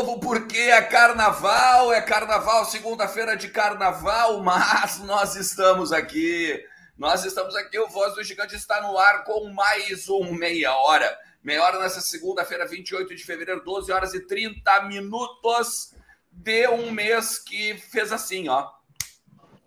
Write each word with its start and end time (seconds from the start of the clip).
povo, 0.00 0.18
porque 0.18 0.56
é 0.56 0.80
carnaval, 0.80 1.92
é 1.92 2.00
carnaval, 2.00 2.64
segunda-feira 2.64 3.36
de 3.36 3.48
carnaval, 3.48 4.40
mas 4.42 4.98
nós 5.00 5.36
estamos 5.36 5.92
aqui, 5.92 6.58
nós 6.96 7.24
estamos 7.24 7.54
aqui, 7.54 7.78
o 7.78 7.88
Voz 7.88 8.14
do 8.14 8.24
Gigante 8.24 8.56
está 8.56 8.80
no 8.80 8.96
ar 8.96 9.24
com 9.24 9.52
mais 9.52 10.08
um 10.08 10.32
meia 10.32 10.74
hora, 10.74 11.18
meia 11.42 11.62
hora 11.62 11.80
nessa 11.80 12.00
segunda-feira, 12.00 12.66
28 12.66 13.14
de 13.14 13.22
fevereiro, 13.22 13.62
12 13.62 13.92
horas 13.92 14.14
e 14.14 14.26
30 14.26 14.82
minutos 14.84 15.94
de 16.32 16.66
um 16.68 16.90
mês 16.90 17.38
que 17.38 17.76
fez 17.76 18.10
assim, 18.10 18.48
ó, 18.48 18.70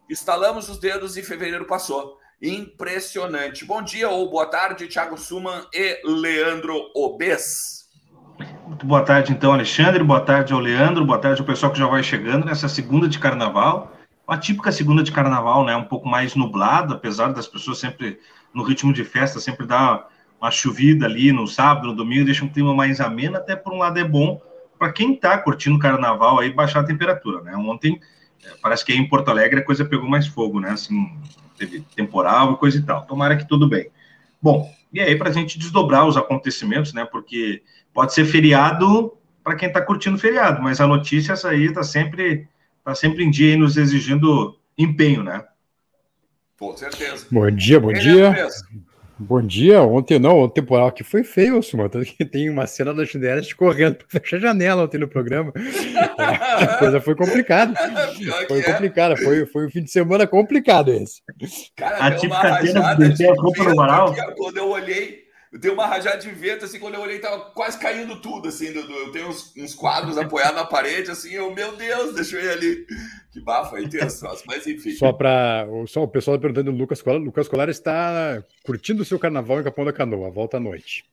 estalamos 0.10 0.68
os 0.68 0.80
dedos 0.80 1.16
e 1.16 1.22
fevereiro 1.22 1.66
passou. 1.66 2.18
Impressionante. 2.42 3.64
Bom 3.64 3.82
dia 3.82 4.10
ou 4.10 4.30
boa 4.30 4.48
tarde, 4.48 4.88
Thiago 4.88 5.18
Suman 5.18 5.66
e 5.74 6.02
Leandro 6.04 6.92
Obes. 6.96 7.83
Boa 8.82 9.02
tarde, 9.02 9.32
então, 9.32 9.54
Alexandre. 9.54 10.04
Boa 10.04 10.22
tarde 10.22 10.54
ao 10.54 10.60
Leandro. 10.60 11.06
Boa 11.06 11.20
tarde 11.20 11.42
ao 11.42 11.46
pessoal 11.46 11.72
que 11.72 11.78
já 11.78 11.86
vai 11.86 12.02
chegando 12.02 12.46
nessa 12.46 12.68
segunda 12.68 13.08
de 13.08 13.20
carnaval. 13.20 13.96
Uma 14.28 14.38
típica 14.38 14.72
segunda 14.72 15.04
de 15.04 15.12
carnaval, 15.12 15.66
né? 15.66 15.76
Um 15.76 15.84
pouco 15.84 16.08
mais 16.08 16.34
nublado, 16.34 16.94
apesar 16.94 17.34
das 17.34 17.46
pessoas 17.46 17.78
sempre 17.78 18.20
no 18.54 18.64
ritmo 18.64 18.92
de 18.94 19.04
festa, 19.04 19.40
sempre 19.40 19.68
dar 19.68 20.08
uma 20.42 20.50
chovida 20.50 21.06
ali 21.06 21.32
no 21.32 21.46
sábado, 21.46 21.88
no 21.88 21.96
domingo, 21.96 22.26
deixa 22.26 22.44
um 22.44 22.50
clima 22.50 22.74
mais 22.74 23.00
ameno. 23.00 23.38
Até 23.38 23.56
por 23.56 23.74
um 23.74 23.78
lado 23.78 24.00
é 24.00 24.04
bom 24.04 24.42
para 24.80 24.92
quem 24.92 25.14
está 25.14 25.38
curtindo 25.38 25.76
o 25.76 25.80
carnaval 25.80 26.40
aí 26.40 26.50
baixar 26.50 26.80
a 26.80 26.86
temperatura, 26.86 27.42
né? 27.42 27.56
Ontem 27.56 28.00
é, 28.44 28.50
parece 28.62 28.84
que 28.84 28.92
aí 28.92 28.98
em 28.98 29.08
Porto 29.08 29.30
Alegre 29.30 29.60
a 29.60 29.66
coisa 29.66 29.86
pegou 29.86 30.10
mais 30.10 30.26
fogo, 30.26 30.60
né? 30.60 30.72
Assim, 30.72 31.12
teve 31.58 31.82
temporal 31.96 32.54
e 32.54 32.58
coisa 32.58 32.78
e 32.78 32.82
tal. 32.82 33.06
Tomara 33.06 33.36
que 33.36 33.48
tudo 33.48 33.68
bem. 33.68 33.90
Bom, 34.42 34.70
e 34.92 35.00
aí 35.00 35.16
para 35.16 35.30
a 35.30 35.34
gente 35.34 35.60
desdobrar 35.60 36.08
os 36.08 36.18
acontecimentos, 36.18 36.94
né? 36.94 37.06
Porque 37.06 37.62
Pode 37.94 38.14
ser 38.14 38.26
feriado 38.26 39.18
para 39.44 39.56
quem 39.56 39.68
está 39.68 39.82
curtindo 39.82 40.18
feriado, 40.18 40.62
mas 40.62 40.80
a 40.80 40.88
notícia 40.88 41.34
essa 41.34 41.50
aí 41.50 41.66
está 41.66 41.84
sempre, 41.84 42.48
tá 42.84 42.96
sempre 42.96 43.24
em 43.24 43.30
dia 43.30 43.54
e 43.54 43.58
nos 43.58 43.78
exigindo 43.78 44.58
empenho, 44.78 45.22
né? 45.22 45.44
Com 46.58 46.76
certeza. 46.78 47.28
Bom 47.30 47.52
dia, 47.52 47.80
bom 47.80 47.92
dia. 47.92 48.48
Bom 49.20 49.42
dia. 49.42 49.82
Ontem 49.82 50.18
não, 50.18 50.42
o 50.42 50.50
temporal 50.50 50.88
aqui 50.88 51.04
foi 51.04 51.24
feio, 51.24 51.62
Suma. 51.62 51.90
Tem 51.90 52.50
uma 52.50 52.66
cena 52.66 52.94
da 52.94 53.06
Juliette 53.06 53.56
correndo 53.56 53.96
para 53.96 54.08
fechar 54.08 54.38
a 54.38 54.40
janela 54.40 54.84
ontem 54.84 54.98
no 54.98 55.08
programa. 55.08 55.54
a 56.18 56.78
coisa 56.80 57.00
foi 57.00 57.16
complicada. 57.16 57.74
Foi 58.48 58.60
é. 58.60 58.64
complicada. 58.64 59.16
Foi, 59.18 59.46
foi 59.46 59.68
um 59.68 59.70
fim 59.70 59.84
de 59.84 59.92
semana 59.92 60.26
complicado 60.26 60.92
esse. 60.92 61.22
Cara, 61.76 61.98
a 61.98 62.12
típica 62.12 62.62
cena 62.66 62.94
do 62.96 64.36
Quando 64.36 64.58
eu 64.58 64.70
olhei 64.70 65.23
eu 65.54 65.60
tenho 65.60 65.76
uma 65.76 65.86
rajada 65.86 66.18
de 66.18 66.32
vento, 66.32 66.66
assim, 66.66 66.80
quando 66.80 66.96
eu 66.96 67.02
olhei, 67.02 67.20
tava 67.20 67.52
quase 67.52 67.78
caindo 67.78 68.20
tudo, 68.20 68.48
assim, 68.48 68.74
do, 68.74 68.88
do 68.88 68.92
eu 68.92 69.12
tenho 69.12 69.28
uns, 69.28 69.54
uns, 69.56 69.76
quadros 69.76 70.18
apoiados 70.18 70.56
na 70.56 70.66
parede, 70.66 71.12
assim, 71.12 71.32
eu, 71.32 71.54
meu 71.54 71.78
Deus, 71.78 72.16
deixa 72.16 72.38
eu 72.38 72.44
ir 72.44 72.50
ali. 72.50 72.88
Que 73.32 73.40
bafo 73.40 73.76
aí, 73.76 73.88
tem 73.88 74.02
as 74.02 74.20
mas 74.48 74.66
enfim. 74.66 74.94
Só 74.94 75.14
para 75.14 75.68
só 75.88 76.02
o 76.02 76.08
pessoal 76.08 76.38
tá 76.38 76.42
perguntando, 76.42 76.72
o 76.72 76.76
Lucas 76.76 77.04
Colar, 77.04 77.20
Lucas 77.20 77.48
Colar 77.48 77.70
está 77.70 78.44
curtindo 78.66 79.04
o 79.04 79.06
seu 79.06 79.20
carnaval 79.20 79.62
em 79.62 79.64
Capão 79.64 79.86
da 79.86 79.94
Canoa, 79.94 80.32
volta 80.32 80.58
à 80.58 80.60
noite. 80.60 81.06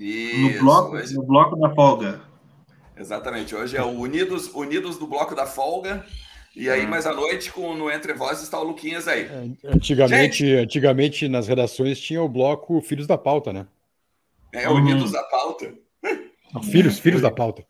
Isso, 0.00 0.40
no, 0.40 0.58
bloco, 0.60 0.96
hoje... 0.96 1.14
no 1.14 1.22
bloco 1.22 1.56
da 1.56 1.74
folga. 1.74 2.22
Exatamente, 2.96 3.54
hoje 3.54 3.76
é 3.76 3.82
o 3.82 3.90
Unidos, 3.90 4.48
Unidos 4.54 4.96
do 4.96 5.06
Bloco 5.06 5.34
da 5.34 5.44
Folga, 5.44 6.06
e 6.56 6.70
aí, 6.70 6.82
ah. 6.82 6.88
mais 6.88 7.04
à 7.04 7.12
noite, 7.12 7.50
com, 7.50 7.74
no 7.74 7.90
Entre 7.90 8.14
Vozes, 8.14 8.44
está 8.44 8.58
o 8.58 8.64
Luquinhas 8.64 9.08
aí. 9.08 9.24
É, 9.24 9.68
antigamente, 9.68 10.54
antigamente, 10.54 11.28
nas 11.28 11.48
redações, 11.48 11.98
tinha 11.98 12.22
o 12.22 12.28
bloco 12.28 12.80
Filhos 12.80 13.06
da 13.06 13.18
Pauta, 13.18 13.52
né? 13.52 13.66
É, 14.54 14.68
Unidos 14.68 15.10
da 15.10 15.22
Pauta. 15.24 15.74
filhos, 16.70 16.98
filhos 17.00 17.20
da 17.20 17.30
pauta. 17.30 17.66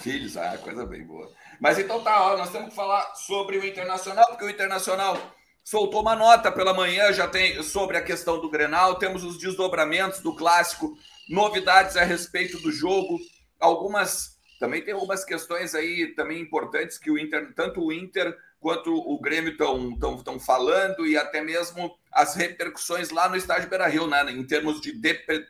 Filhos, 0.00 0.36
ah, 0.36 0.56
coisa 0.58 0.86
bem 0.86 1.04
boa. 1.04 1.28
Mas 1.60 1.76
então 1.78 2.00
tá, 2.02 2.22
ó, 2.22 2.36
nós 2.36 2.50
temos 2.50 2.68
que 2.68 2.74
falar 2.76 3.14
sobre 3.16 3.58
o 3.58 3.66
Internacional, 3.66 4.26
porque 4.28 4.44
o 4.44 4.50
Internacional 4.50 5.20
soltou 5.64 6.00
uma 6.00 6.14
nota 6.14 6.52
pela 6.52 6.72
manhã, 6.72 7.12
já 7.12 7.26
tem 7.26 7.60
sobre 7.64 7.96
a 7.96 8.02
questão 8.02 8.40
do 8.40 8.48
Grenal, 8.48 8.94
temos 8.94 9.24
os 9.24 9.38
desdobramentos 9.38 10.20
do 10.20 10.34
clássico, 10.36 10.96
novidades 11.28 11.96
a 11.96 12.04
respeito 12.04 12.58
do 12.60 12.70
jogo, 12.70 13.18
algumas 13.58 14.38
também 14.58 14.82
tem 14.82 14.94
algumas 14.94 15.24
questões 15.24 15.74
aí 15.74 16.14
também 16.14 16.40
importantes 16.40 16.98
que 16.98 17.10
o 17.10 17.18
Inter, 17.18 17.52
tanto 17.54 17.80
o 17.80 17.92
Inter 17.92 18.36
quanto 18.60 18.92
o 18.92 19.20
Grêmio 19.20 19.52
estão 19.52 20.40
falando 20.40 21.06
e 21.06 21.16
até 21.16 21.40
mesmo 21.40 21.96
as 22.18 22.34
repercussões 22.34 23.10
lá 23.10 23.28
no 23.28 23.36
estádio 23.36 23.68
Beira-Rio, 23.68 24.08
né, 24.08 24.28
em 24.32 24.42
termos 24.44 24.80
de 24.80 24.92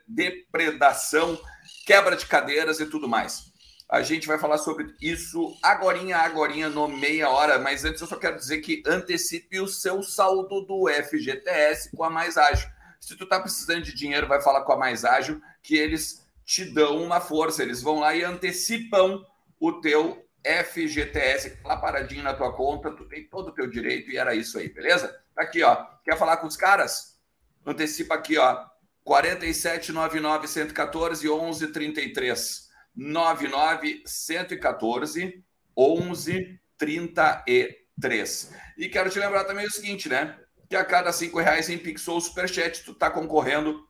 depredação, 0.07 1.41
quebra 1.87 2.15
de 2.15 2.27
cadeiras 2.27 2.79
e 2.79 2.85
tudo 2.85 3.09
mais. 3.09 3.51
A 3.89 4.03
gente 4.03 4.27
vai 4.27 4.39
falar 4.39 4.59
sobre 4.59 4.95
isso 5.01 5.57
agorinha, 5.63 6.19
agorinha, 6.19 6.69
no 6.69 6.87
meia 6.87 7.31
hora, 7.31 7.59
mas 7.59 7.87
antes 7.87 8.03
eu 8.03 8.07
só 8.07 8.17
quero 8.17 8.37
dizer 8.37 8.59
que 8.59 8.83
antecipe 8.87 9.59
o 9.61 9.67
seu 9.67 10.03
saldo 10.03 10.61
do 10.67 10.87
FGTS 10.91 11.97
com 11.97 12.05
a 12.05 12.11
Mais 12.11 12.37
Ágil. 12.37 12.69
Se 13.01 13.17
tu 13.17 13.25
tá 13.27 13.41
precisando 13.41 13.85
de 13.85 13.95
dinheiro, 13.95 14.29
vai 14.29 14.43
falar 14.43 14.61
com 14.61 14.73
a 14.73 14.77
Mais 14.77 15.07
Ágil, 15.07 15.41
que 15.63 15.75
eles 15.75 16.29
te 16.45 16.67
dão 16.67 17.03
uma 17.03 17.19
força, 17.19 17.63
eles 17.63 17.81
vão 17.81 18.01
lá 18.01 18.15
e 18.15 18.23
antecipam 18.23 19.25
o 19.59 19.73
teu 19.81 20.23
FGTS 20.65 21.59
lá 21.65 21.77
paradinho 21.77 22.23
na 22.23 22.35
tua 22.35 22.55
conta, 22.55 22.91
tu 22.91 23.05
tem 23.05 23.29
todo 23.29 23.49
o 23.49 23.55
teu 23.55 23.69
direito 23.69 24.11
e 24.11 24.17
era 24.17 24.35
isso 24.35 24.59
aí, 24.59 24.69
beleza? 24.69 25.09
Tá 25.35 25.43
aqui, 25.43 25.63
ó. 25.63 25.85
Quer 26.05 26.17
falar 26.17 26.39
com 26.39 26.47
os 26.47 26.57
caras? 26.57 27.19
Antecipa 27.67 28.15
aqui, 28.15 28.39
ó. 28.39 28.67
47 29.05 29.93
99 29.93 30.49
114 30.49 31.29
11 31.29 31.69
33. 31.69 32.69
99 32.95 34.03
114 34.05 35.45
11 35.77 36.61
33. 36.77 38.55
E 38.77 38.89
quero 38.89 39.11
te 39.11 39.19
lembrar 39.19 39.45
também 39.45 39.67
o 39.67 39.71
seguinte, 39.71 40.09
né? 40.09 40.39
Que 40.69 40.77
a 40.77 40.85
cada 40.85 41.13
cinco 41.13 41.39
reais 41.41 41.69
em 41.69 41.79
Pix 41.79 42.07
ou 42.09 42.21
Superchat, 42.21 42.85
tu 42.85 42.95
tá 42.95 43.11
concorrendo 43.11 43.87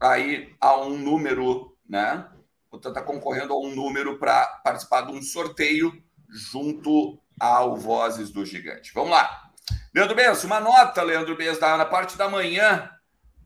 aí 0.00 0.54
a 0.60 0.76
um 0.80 0.96
número, 0.96 1.76
né? 1.88 2.28
Você 2.72 2.88
está 2.88 3.02
concorrendo 3.02 3.52
a 3.52 3.60
um 3.60 3.74
número 3.74 4.18
para 4.18 4.46
participar 4.64 5.02
de 5.02 5.12
um 5.12 5.22
sorteio 5.22 5.92
junto 6.28 7.18
ao 7.38 7.76
Vozes 7.76 8.30
do 8.30 8.44
Gigante. 8.44 8.92
Vamos 8.94 9.10
lá. 9.10 9.50
Leandro 9.94 10.16
Bez, 10.16 10.42
uma 10.42 10.58
nota, 10.58 11.02
Leandro 11.02 11.36
Bez, 11.36 11.60
na 11.60 11.84
parte 11.84 12.16
da 12.16 12.30
manhã 12.30 12.90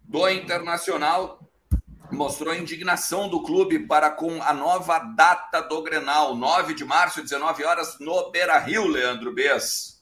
do 0.04 0.28
Internacional 0.28 1.40
mostrou 2.12 2.52
a 2.52 2.56
indignação 2.56 3.28
do 3.28 3.42
clube 3.42 3.80
para 3.80 4.10
com 4.10 4.40
a 4.42 4.54
nova 4.54 4.98
data 4.98 5.60
do 5.60 5.82
Grenal, 5.82 6.36
9 6.36 6.74
de 6.74 6.84
março, 6.84 7.20
19 7.20 7.64
horas, 7.64 7.98
no 8.00 8.30
Beira-Rio, 8.30 8.86
Leandro 8.86 9.34
Bez. 9.34 9.96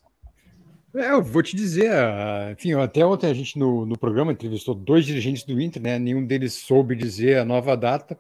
É, 0.95 1.11
eu 1.11 1.23
vou 1.23 1.43
te 1.43 1.57
dizer, 1.57 1.91
ah, 1.91 2.53
enfim, 2.53 2.73
até 2.75 3.05
ontem 3.05 3.29
a 3.29 3.35
gente 3.35 3.59
no, 3.59 3.85
no 3.85 3.99
programa 3.99 4.33
entrevistou 4.33 4.75
dois 4.75 5.05
dirigentes 5.05 5.43
do 5.45 5.61
Inter, 5.61 5.83
né? 5.83 5.99
Nenhum 5.99 6.25
deles 6.25 6.53
soube 6.55 6.95
dizer 6.95 7.39
a 7.39 7.45
nova 7.45 7.77
data. 7.77 8.19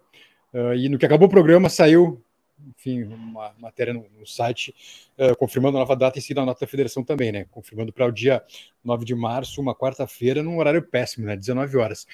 Uh, 0.54 0.74
e 0.74 0.88
no 0.88 0.96
que 0.96 1.04
acabou 1.04 1.26
o 1.26 1.30
programa, 1.30 1.68
saiu, 1.68 2.22
enfim, 2.64 3.02
uma 3.02 3.52
matéria 3.58 3.92
no, 3.92 4.06
no 4.16 4.24
site 4.24 4.72
uh, 5.18 5.36
confirmando 5.36 5.76
a 5.76 5.80
nova 5.80 5.96
data 5.96 6.16
e 6.16 6.22
sido 6.22 6.40
a 6.40 6.46
nota 6.46 6.60
da 6.60 6.70
federação 6.70 7.02
também, 7.02 7.32
né? 7.32 7.44
Confirmando 7.50 7.92
para 7.92 8.06
o 8.06 8.12
dia 8.12 8.40
9 8.84 9.04
de 9.04 9.16
março, 9.16 9.60
uma 9.60 9.74
quarta-feira, 9.74 10.44
num 10.44 10.58
horário 10.58 10.80
péssimo, 10.80 11.26
né? 11.26 11.36
19 11.36 11.76
horas. 11.76 12.06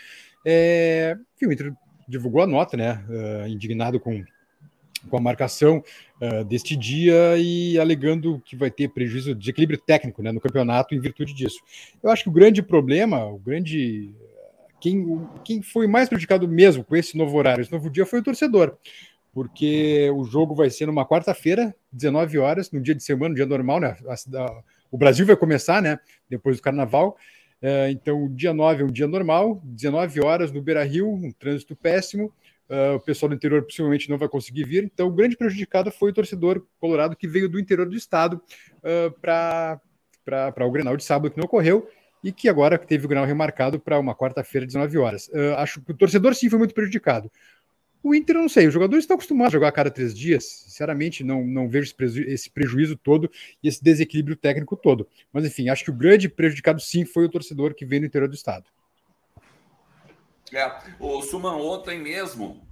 É, 0.43 1.19
enfim, 1.37 1.47
o 1.47 1.53
Inter 1.53 1.75
divulgou 2.09 2.41
a 2.43 2.47
nota, 2.47 2.79
né? 2.79 3.05
Uh, 3.11 3.47
indignado 3.47 4.01
com, 4.01 4.25
com 5.11 5.17
a 5.19 5.21
marcação 5.21 5.85
deste 6.47 6.77
dia 6.77 7.39
e 7.39 7.79
alegando 7.79 8.43
que 8.45 8.55
vai 8.55 8.71
ter 8.71 8.89
prejuízo 8.89 9.35
de 9.35 9.49
equilíbrio 9.49 9.79
técnico 9.79 10.23
né, 10.23 10.31
no 10.31 10.39
campeonato 10.39 10.95
em 10.95 11.01
virtude 11.01 11.33
disso. 11.33 11.61
Eu 12.03 12.11
acho 12.11 12.25
que 12.25 12.29
o 12.29 12.33
grande 12.33 12.63
problema, 12.63 13.25
o 13.25 13.39
grande 13.39 14.15
quem, 14.81 15.29
quem 15.45 15.63
foi 15.63 15.87
mais 15.87 16.09
prejudicado 16.09 16.49
mesmo 16.49 16.83
com 16.83 16.97
esse 16.97 17.17
novo 17.17 17.37
horário, 17.37 17.63
esse 17.63 17.73
novo 17.73 17.91
dia, 17.91 18.07
foi 18.07 18.21
o 18.21 18.23
torcedor. 18.23 18.77
Porque 19.33 20.11
o 20.11 20.25
jogo 20.25 20.55
vai 20.55 20.71
ser 20.71 20.87
numa 20.87 21.07
quarta-feira, 21.07 21.75
19 21.93 22.39
horas, 22.39 22.73
no 22.73 22.81
dia 22.81 22.95
de 22.95 23.03
semana, 23.03 23.29
no 23.29 23.35
dia 23.37 23.47
normal, 23.47 23.79
né? 23.79 23.97
A, 24.09 24.63
o 24.91 24.99
Brasil 24.99 25.25
vai 25.25 25.37
começar, 25.37 25.81
né? 25.81 26.01
Depois 26.29 26.57
do 26.57 26.63
carnaval. 26.63 27.17
É, 27.63 27.91
então, 27.91 28.29
dia 28.35 28.53
9 28.53 28.83
é 28.83 28.87
um 28.87 28.91
dia 28.91 29.07
normal, 29.07 29.61
19 29.63 30.21
horas 30.21 30.51
no 30.51 30.63
Beira 30.63 30.83
Rio, 30.83 31.09
um 31.13 31.31
trânsito 31.31 31.77
péssimo. 31.77 32.33
Uh, 32.69 32.95
o 32.95 33.01
pessoal 33.01 33.29
do 33.29 33.35
interior 33.35 33.63
possivelmente 33.65 34.09
não 34.09 34.17
vai 34.17 34.29
conseguir 34.29 34.65
vir. 34.65 34.85
Então, 34.85 35.09
o 35.09 35.13
grande 35.13 35.37
prejudicado 35.37 35.91
foi 35.91 36.11
o 36.11 36.15
torcedor 36.15 36.65
colorado 36.79 37.17
que 37.17 37.27
veio 37.27 37.49
do 37.49 37.59
interior 37.59 37.89
do 37.89 37.97
estado 37.97 38.41
uh, 38.79 39.11
para 39.21 39.81
o 40.65 40.71
Grenal 40.71 40.97
de 40.97 41.03
sábado, 41.03 41.33
que 41.33 41.39
não 41.39 41.47
ocorreu 41.47 41.89
e 42.23 42.33
que 42.33 42.49
agora 42.49 42.79
teve 42.79 43.07
o 43.07 43.09
grau 43.09 43.25
remarcado 43.25 43.81
para 43.81 43.99
uma 43.99 44.15
quarta-feira, 44.15 44.67
19 44.67 44.99
horas. 44.99 45.29
Uh, 45.29 45.55
acho 45.57 45.81
que 45.81 45.91
o 45.91 45.95
torcedor 45.95 46.35
sim 46.35 46.51
foi 46.51 46.59
muito 46.59 46.75
prejudicado. 46.75 47.31
O 48.03 48.15
Inter, 48.15 48.37
não 48.37 48.49
sei, 48.49 48.67
os 48.67 48.73
jogadores 48.73 49.05
estão 49.05 49.15
acostumados 49.15 49.53
a 49.53 49.57
jogar 49.57 49.69
a 49.69 49.73
cada 49.73 49.91
três 49.91 50.17
dias. 50.17 50.45
Sinceramente, 50.45 51.23
não, 51.23 51.47
não 51.47 51.69
vejo 51.69 51.85
esse, 51.85 51.95
preju 51.95 52.23
esse 52.23 52.51
prejuízo 52.51 52.97
todo 52.97 53.31
e 53.63 53.69
esse 53.69 53.83
desequilíbrio 53.83 54.37
técnico 54.37 54.75
todo. 54.75 55.07
Mas, 55.31 55.45
enfim, 55.45 55.69
acho 55.69 55.85
que 55.85 55.91
o 55.91 55.95
grande 55.95 56.29
prejudicado 56.29 56.81
sim 56.81 57.05
foi 57.05 57.27
o 57.27 57.29
torcedor 57.29 57.75
que 57.75 57.85
veio 57.85 58.01
no 58.01 58.07
interior 58.07 58.29
do 58.29 58.35
estado. 58.35 58.65
É, 60.53 60.67
o 60.99 61.21
Suman 61.23 61.57
ontem 61.57 62.01
mesmo, 62.01 62.67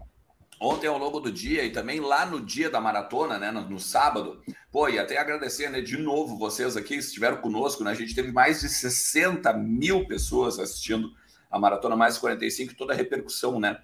ontem 0.61 0.87
ao 0.87 0.99
longo 0.99 1.21
do 1.21 1.31
dia 1.31 1.65
e 1.65 1.71
também 1.71 2.01
lá 2.01 2.27
no 2.27 2.41
dia 2.41 2.69
da 2.69 2.81
maratona, 2.81 3.39
né, 3.39 3.51
no, 3.51 3.69
no, 3.69 3.79
sábado. 3.79 4.41
Pô, 4.71 4.89
e 4.89 4.99
até 4.99 5.19
agradecer, 5.19 5.71
né, 5.71 5.81
de 5.81 5.97
novo 5.97 6.37
vocês 6.37 6.77
aqui 6.77 6.95
que 6.95 6.97
estiveram 6.97 7.39
conosco, 7.39 7.85
né? 7.85 7.91
A 7.91 7.95
gente 7.95 8.15
teve 8.15 8.33
mais 8.33 8.61
de 8.61 8.69
60 8.69 9.53
mil 9.55 10.07
pessoas 10.07 10.59
assistindo 10.59 11.13
a 11.51 11.59
Maratona 11.59 11.97
Mais 11.97 12.19
45, 12.19 12.75
toda 12.75 12.93
a 12.93 12.97
repercussão, 12.97 13.59
né? 13.59 13.79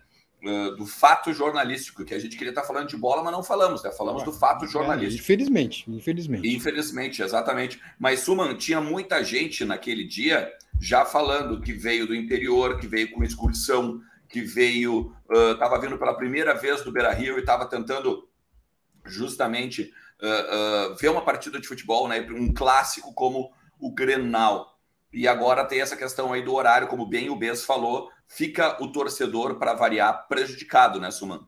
do 0.77 0.85
fato 0.85 1.33
jornalístico, 1.33 2.05
que 2.05 2.15
a 2.15 2.19
gente 2.19 2.37
queria 2.37 2.51
estar 2.51 2.65
falando 2.65 2.89
de 2.89 2.97
bola, 2.97 3.23
mas 3.23 3.33
não 3.33 3.43
falamos, 3.43 3.83
né? 3.83 3.91
Falamos 3.91 4.23
do 4.23 4.33
fato 4.33 4.67
jornalístico. 4.67 5.21
É, 5.21 5.25
infelizmente, 5.25 5.91
infelizmente. 5.91 6.49
Infelizmente, 6.55 7.23
exatamente. 7.23 7.81
Mas, 7.99 8.21
Suman, 8.21 8.55
tinha 8.55 8.81
muita 8.81 9.25
gente 9.25 9.65
naquele 9.65 10.05
dia 10.05 10.53
já 10.79 11.05
falando 11.05 11.61
que 11.61 11.73
veio 11.73 12.07
do 12.07 12.15
interior, 12.15 12.79
que 12.79 12.87
veio 12.87 13.11
com 13.11 13.25
excursão, 13.25 14.03
que 14.35 14.41
veio, 14.41 15.15
estava 15.53 15.79
uh, 15.79 15.81
vindo 15.81 15.97
pela 15.97 16.17
primeira 16.17 16.55
vez 16.55 16.83
do 16.83 16.91
Beira 16.91 17.13
Rio 17.13 17.37
e 17.37 17.41
estava 17.41 17.67
tentando 17.67 18.29
justamente 19.05 19.95
uh, 20.21 20.91
uh, 20.91 20.97
ver 20.97 21.11
uma 21.11 21.25
partida 21.25 21.61
de 21.61 21.69
futebol, 21.69 22.09
né? 22.09 22.21
Um 22.33 22.53
clássico 22.53 23.15
como 23.15 23.53
o 23.79 23.95
Grenal. 23.95 24.77
E 25.13 25.29
agora 25.29 25.65
tem 25.65 25.81
essa 25.81 25.97
questão 25.97 26.33
aí 26.33 26.43
do 26.43 26.53
horário, 26.53 26.89
como 26.89 27.07
bem 27.07 27.31
o 27.31 27.37
Bess 27.37 27.65
falou, 27.65 28.11
fica 28.27 28.77
o 28.83 28.91
torcedor, 28.91 29.55
para 29.55 29.73
variar, 29.73 30.27
prejudicado, 30.27 30.99
né, 30.99 31.13
Suman? 31.13 31.47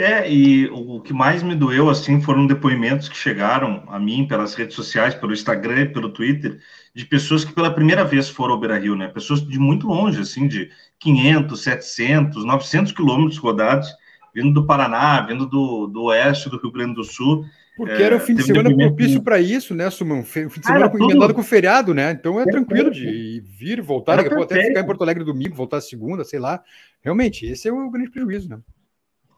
É, 0.00 0.32
e 0.32 0.66
o 0.70 0.98
que 1.02 1.12
mais 1.12 1.42
me 1.42 1.54
doeu, 1.54 1.90
assim, 1.90 2.22
foram 2.22 2.46
depoimentos 2.46 3.06
que 3.06 3.16
chegaram 3.16 3.84
a 3.88 3.98
mim 3.98 4.26
pelas 4.26 4.54
redes 4.54 4.74
sociais, 4.74 5.14
pelo 5.14 5.34
Instagram, 5.34 5.92
pelo 5.92 6.08
Twitter, 6.08 6.58
de 6.94 7.04
pessoas 7.04 7.44
que 7.44 7.52
pela 7.52 7.70
primeira 7.70 8.02
vez 8.02 8.30
foram 8.30 8.54
ao 8.54 8.60
Beira-Rio, 8.60 8.96
né? 8.96 9.08
Pessoas 9.08 9.46
de 9.46 9.58
muito 9.58 9.86
longe, 9.86 10.18
assim, 10.18 10.48
de 10.48 10.70
500, 11.00 11.62
700, 11.62 12.44
900 12.46 12.92
quilômetros 12.92 13.36
rodados, 13.36 13.88
vindo 14.34 14.54
do 14.54 14.66
Paraná, 14.66 15.20
vindo 15.20 15.44
do, 15.44 15.86
do 15.86 16.04
oeste 16.04 16.48
do 16.48 16.58
Rio 16.58 16.72
Grande 16.72 16.94
do 16.94 17.04
Sul, 17.04 17.44
porque 17.76 18.02
é, 18.02 18.06
era 18.06 18.16
o 18.16 18.20
fim 18.20 18.34
de 18.34 18.42
semana 18.42 18.74
propício 18.74 19.22
para 19.22 19.38
isso, 19.38 19.74
né, 19.74 19.88
Sumão? 19.90 20.22
Fim 20.22 20.48
de 20.48 20.66
semana 20.66 20.86
ah, 20.86 20.96
emendado 20.98 21.34
com 21.34 21.40
o 21.42 21.44
feriado, 21.44 21.92
né? 21.92 22.10
Então 22.10 22.40
é 22.40 22.44
tranquilo 22.44 22.90
de 22.90 23.42
vir 23.46 23.78
e 23.78 23.82
voltar, 23.82 24.16
daqui 24.16 24.28
a 24.28 24.36
pouco 24.36 24.44
até 24.44 24.64
ficar 24.64 24.80
em 24.80 24.86
Porto 24.86 25.02
Alegre 25.02 25.24
domingo, 25.24 25.54
voltar 25.54 25.80
segunda, 25.82 26.24
sei 26.24 26.38
lá. 26.38 26.62
Realmente, 27.02 27.44
esse 27.44 27.68
é 27.68 27.72
o 27.72 27.90
grande 27.90 28.10
prejuízo, 28.10 28.48
né? 28.48 28.58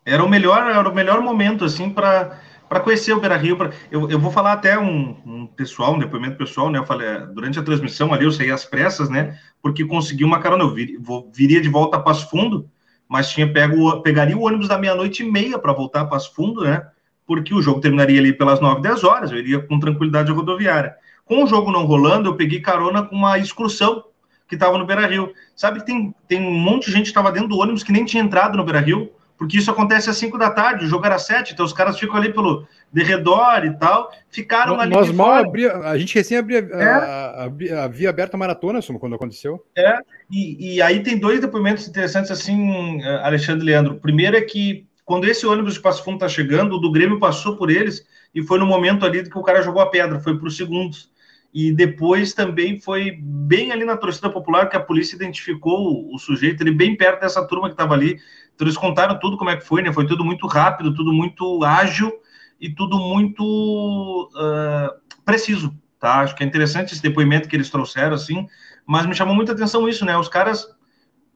Era 0.04 0.24
o 0.24 0.28
melhor, 0.28 0.68
era 0.70 0.88
o 0.88 0.94
melhor 0.94 1.20
momento, 1.20 1.64
assim, 1.64 1.90
para 1.90 2.40
para 2.68 2.80
conhecer 2.80 3.12
o 3.12 3.20
Beira 3.20 3.36
Rio. 3.36 3.54
Pra... 3.54 3.70
Eu, 3.90 4.08
eu 4.08 4.18
vou 4.18 4.32
falar 4.32 4.52
até 4.52 4.78
um, 4.78 5.14
um, 5.26 5.46
pessoal, 5.46 5.92
um 5.94 5.98
depoimento 5.98 6.38
pessoal, 6.38 6.70
né? 6.70 6.78
Eu 6.78 6.86
falei, 6.86 7.06
durante 7.34 7.58
a 7.58 7.62
transmissão 7.62 8.14
ali, 8.14 8.24
eu 8.24 8.32
saí 8.32 8.50
às 8.50 8.64
pressas, 8.64 9.10
né? 9.10 9.38
Porque 9.60 9.84
consegui 9.84 10.24
uma 10.24 10.40
carona. 10.40 10.64
Eu 10.64 10.72
vir, 10.72 10.96
vou, 10.98 11.30
viria 11.34 11.60
de 11.60 11.68
volta 11.68 11.98
a 11.98 12.00
Passo 12.00 12.30
Fundo, 12.30 12.66
mas 13.06 13.30
tinha 13.30 13.52
pego, 13.52 14.00
pegaria 14.00 14.34
o 14.34 14.46
ônibus 14.46 14.68
da 14.68 14.78
meia-noite 14.78 15.22
e 15.22 15.30
meia 15.30 15.58
para 15.58 15.74
voltar 15.74 16.00
a 16.00 16.06
Passo 16.06 16.34
Fundo, 16.34 16.64
né? 16.64 16.86
porque 17.26 17.54
o 17.54 17.62
jogo 17.62 17.80
terminaria 17.80 18.20
ali 18.20 18.32
pelas 18.32 18.60
9, 18.60 18.82
10 18.82 19.04
horas, 19.04 19.32
eu 19.32 19.38
iria 19.38 19.60
com 19.60 19.78
tranquilidade 19.78 20.30
rodoviária. 20.30 20.94
Com 21.24 21.42
o 21.42 21.46
jogo 21.46 21.70
não 21.70 21.86
rolando, 21.86 22.28
eu 22.28 22.36
peguei 22.36 22.60
carona 22.60 23.02
com 23.02 23.16
uma 23.16 23.38
excursão 23.38 24.04
que 24.46 24.54
estava 24.54 24.76
no 24.76 24.84
Beira 24.84 25.06
Rio. 25.06 25.32
Sabe 25.56 25.80
que 25.80 25.86
tem, 25.86 26.14
tem 26.28 26.46
um 26.46 26.52
monte 26.52 26.86
de 26.86 26.92
gente 26.92 27.04
que 27.04 27.08
estava 27.08 27.32
dentro 27.32 27.48
do 27.48 27.58
ônibus 27.58 27.82
que 27.82 27.92
nem 27.92 28.04
tinha 28.04 28.22
entrado 28.22 28.56
no 28.56 28.64
Beira 28.64 28.80
Rio, 28.80 29.10
porque 29.42 29.58
isso 29.58 29.72
acontece 29.72 30.08
às 30.08 30.16
5 30.18 30.38
da 30.38 30.50
tarde, 30.50 30.84
o 30.84 30.88
jogo 30.88 31.04
era 31.04 31.16
às 31.16 31.26
7, 31.26 31.52
então 31.52 31.66
os 31.66 31.72
caras 31.72 31.98
ficam 31.98 32.14
ali 32.14 32.32
pelo 32.32 32.64
derredor 32.92 33.64
e 33.64 33.76
tal, 33.76 34.08
ficaram 34.30 34.78
ali. 34.78 34.94
Nós 34.94 35.10
mal 35.10 35.32
abria, 35.32 35.78
a 35.78 35.98
gente 35.98 36.14
recém 36.14 36.38
abria, 36.38 36.60
é. 36.60 36.84
a, 36.84 37.50
a, 37.74 37.84
a, 37.84 37.88
via 37.88 38.08
aberta 38.08 38.36
maratona, 38.36 38.78
quando 39.00 39.16
aconteceu. 39.16 39.66
É, 39.76 39.98
e, 40.30 40.76
e 40.76 40.80
aí 40.80 41.02
tem 41.02 41.18
dois 41.18 41.40
depoimentos 41.40 41.88
interessantes, 41.88 42.30
assim, 42.30 43.02
Alexandre 43.02 43.66
Leandro. 43.66 43.96
Primeiro 43.96 44.36
é 44.36 44.42
que 44.42 44.86
quando 45.04 45.24
esse 45.24 45.44
ônibus 45.44 45.74
de 45.74 45.80
Passo 45.80 46.04
Fundo 46.04 46.20
tá 46.20 46.28
chegando, 46.28 46.76
o 46.76 46.78
do 46.78 46.92
Grêmio 46.92 47.18
passou 47.18 47.56
por 47.56 47.68
eles 47.68 48.06
e 48.32 48.44
foi 48.44 48.60
no 48.60 48.66
momento 48.66 49.04
ali 49.04 49.28
que 49.28 49.36
o 49.36 49.42
cara 49.42 49.60
jogou 49.60 49.82
a 49.82 49.90
pedra, 49.90 50.20
foi 50.20 50.38
para 50.38 50.46
os 50.46 50.56
segundos. 50.56 51.10
E 51.52 51.70
depois 51.70 52.32
também 52.32 52.80
foi 52.80 53.18
bem 53.20 53.72
ali 53.72 53.84
na 53.84 53.96
torcida 53.96 54.30
popular 54.30 54.70
que 54.70 54.76
a 54.76 54.80
polícia 54.80 55.16
identificou 55.16 56.10
o, 56.10 56.18
sujeito, 56.18 56.62
ele 56.62 56.70
bem 56.70 56.96
perto 56.96 57.20
dessa 57.20 57.46
turma 57.46 57.68
que 57.68 57.74
estava 57.74 57.92
ali. 57.92 58.18
Então 58.62 58.68
eles 58.68 58.76
contaram 58.76 59.18
tudo 59.18 59.36
como 59.36 59.50
é 59.50 59.56
que 59.56 59.66
foi, 59.66 59.82
né? 59.82 59.92
Foi 59.92 60.06
tudo 60.06 60.24
muito 60.24 60.46
rápido, 60.46 60.94
tudo 60.94 61.12
muito 61.12 61.64
ágil 61.64 62.12
e 62.60 62.72
tudo 62.72 62.96
muito 62.96 64.30
uh, 64.36 65.20
preciso, 65.24 65.76
tá? 65.98 66.20
Acho 66.20 66.36
que 66.36 66.44
é 66.44 66.46
interessante 66.46 66.92
esse 66.92 67.02
depoimento 67.02 67.48
que 67.48 67.56
eles 67.56 67.70
trouxeram, 67.70 68.14
assim, 68.14 68.46
mas 68.86 69.04
me 69.04 69.16
chamou 69.16 69.34
muita 69.34 69.50
atenção 69.50 69.88
isso, 69.88 70.04
né? 70.04 70.16
Os 70.16 70.28
caras, 70.28 70.68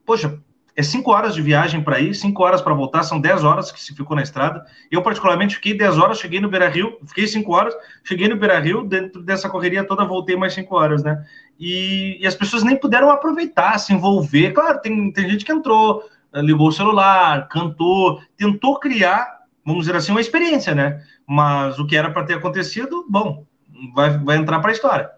poxa, 0.05 0.39
é 0.73 0.81
cinco 0.81 1.11
horas 1.11 1.35
de 1.35 1.41
viagem 1.41 1.83
para 1.83 1.99
ir, 1.99 2.13
cinco 2.13 2.43
horas 2.43 2.61
para 2.61 2.73
voltar, 2.73 3.03
são 3.03 3.19
dez 3.19 3.43
horas 3.43 3.73
que 3.73 3.81
se 3.81 3.93
ficou 3.93 4.15
na 4.15 4.23
estrada. 4.23 4.65
Eu, 4.89 5.01
particularmente, 5.01 5.55
fiquei 5.55 5.77
dez 5.77 5.97
horas, 5.97 6.19
cheguei 6.19 6.39
no 6.39 6.47
Beira 6.47 6.69
Rio, 6.69 6.97
fiquei 7.07 7.27
cinco 7.27 7.53
horas, 7.53 7.75
cheguei 8.05 8.29
no 8.29 8.37
Beira 8.37 8.57
Rio, 8.57 8.85
dentro 8.85 9.21
dessa 9.21 9.49
correria 9.49 9.83
toda, 9.83 10.05
voltei 10.05 10.37
mais 10.37 10.53
cinco 10.53 10.77
horas, 10.77 11.03
né? 11.03 11.25
E, 11.59 12.19
e 12.21 12.25
as 12.25 12.35
pessoas 12.35 12.63
nem 12.63 12.79
puderam 12.79 13.09
aproveitar, 13.09 13.77
se 13.79 13.91
envolver. 13.91 14.53
Claro, 14.53 14.79
tem, 14.79 15.11
tem 15.11 15.29
gente 15.29 15.43
que 15.43 15.51
entrou, 15.51 16.03
ligou 16.35 16.67
o 16.67 16.71
celular, 16.71 17.47
cantou, 17.47 18.21
tentou 18.35 18.79
criar, 18.79 19.41
vamos 19.65 19.85
dizer 19.85 19.97
assim, 19.97 20.11
uma 20.11 20.21
experiência, 20.21 20.73
né? 20.75 21.05
Mas 21.27 21.77
o 21.79 21.85
que 21.85 21.97
era 21.97 22.11
para 22.11 22.25
ter 22.25 22.35
acontecido, 22.35 23.05
bom, 23.09 23.45
vai, 23.93 24.17
vai 24.17 24.37
entrar 24.37 24.59
para 24.59 24.71
a 24.71 24.73
história. 24.73 25.11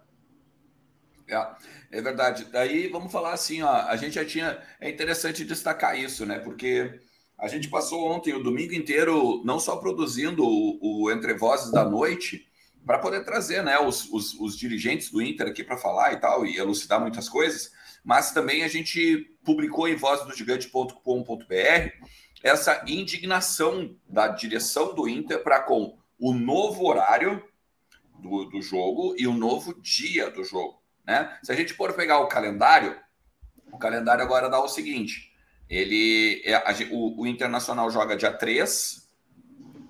É. 1.28 1.70
É 1.92 2.02
verdade. 2.02 2.46
Daí 2.52 2.88
vamos 2.88 3.12
falar 3.12 3.34
assim, 3.34 3.62
ó, 3.64 3.72
a 3.72 3.96
gente 3.96 4.14
já 4.14 4.26
tinha. 4.26 4.60
É 4.80 4.90
interessante 4.90 5.44
destacar 5.44 5.98
isso, 5.98 6.26
né? 6.26 6.40
Porque 6.40 7.00
a 7.38 7.48
gente 7.48 7.68
passou 7.68 8.08
ontem 8.12 8.34
o 8.34 8.44
domingo 8.44 8.74
inteiro 8.74 9.42
não 9.44 9.60
só 9.60 9.78
produzindo 9.78 10.46
o, 10.46 11.06
o 11.06 11.12
Entre 11.12 11.34
Vozes 11.34 11.72
da 11.72 11.84
Noite, 11.84 12.46
para 12.86 13.00
poder 13.00 13.24
trazer 13.24 13.64
né, 13.64 13.80
os, 13.80 14.10
os, 14.12 14.34
os, 14.40 14.58
dirigentes 14.58 15.10
do 15.10 15.22
Inter 15.22 15.48
aqui 15.48 15.64
para 15.64 15.78
falar 15.78 16.14
e 16.14 16.18
tal, 16.18 16.46
e 16.46 16.58
elucidar 16.58 17.00
muitas 17.00 17.28
coisas, 17.28 17.72
mas 18.10 18.32
também 18.32 18.64
a 18.64 18.68
gente 18.68 19.32
publicou 19.46 19.88
em 19.88 19.96
vozdogigante.com.br 19.96 22.08
essa 22.42 22.84
indignação 22.88 23.96
da 24.08 24.30
direção 24.30 24.96
do 24.96 25.08
Inter 25.08 25.44
para 25.44 25.60
com 25.60 25.96
o 26.20 26.34
novo 26.34 26.88
horário 26.88 27.40
do, 28.18 28.46
do 28.46 28.64
jogo 28.64 29.14
e 29.16 29.28
o 29.28 29.34
novo 29.34 29.80
dia 29.80 30.32
do 30.32 30.44
jogo. 30.44 30.82
Né? 31.06 31.38
Se 31.44 31.52
a 31.52 31.56
gente 31.56 31.76
for 31.76 31.94
pegar 31.94 32.20
o 32.22 32.28
calendário, 32.28 32.98
o 33.72 33.78
calendário 33.78 34.24
agora 34.24 34.50
dá 34.50 34.60
o 34.60 34.68
seguinte: 34.68 35.32
ele 35.70 36.42
é, 36.44 36.56
a, 36.56 36.76
o, 36.90 37.22
o, 37.22 37.28
Internacional 37.28 37.92
joga 37.92 38.18
dia 38.18 38.34
3 38.34 39.08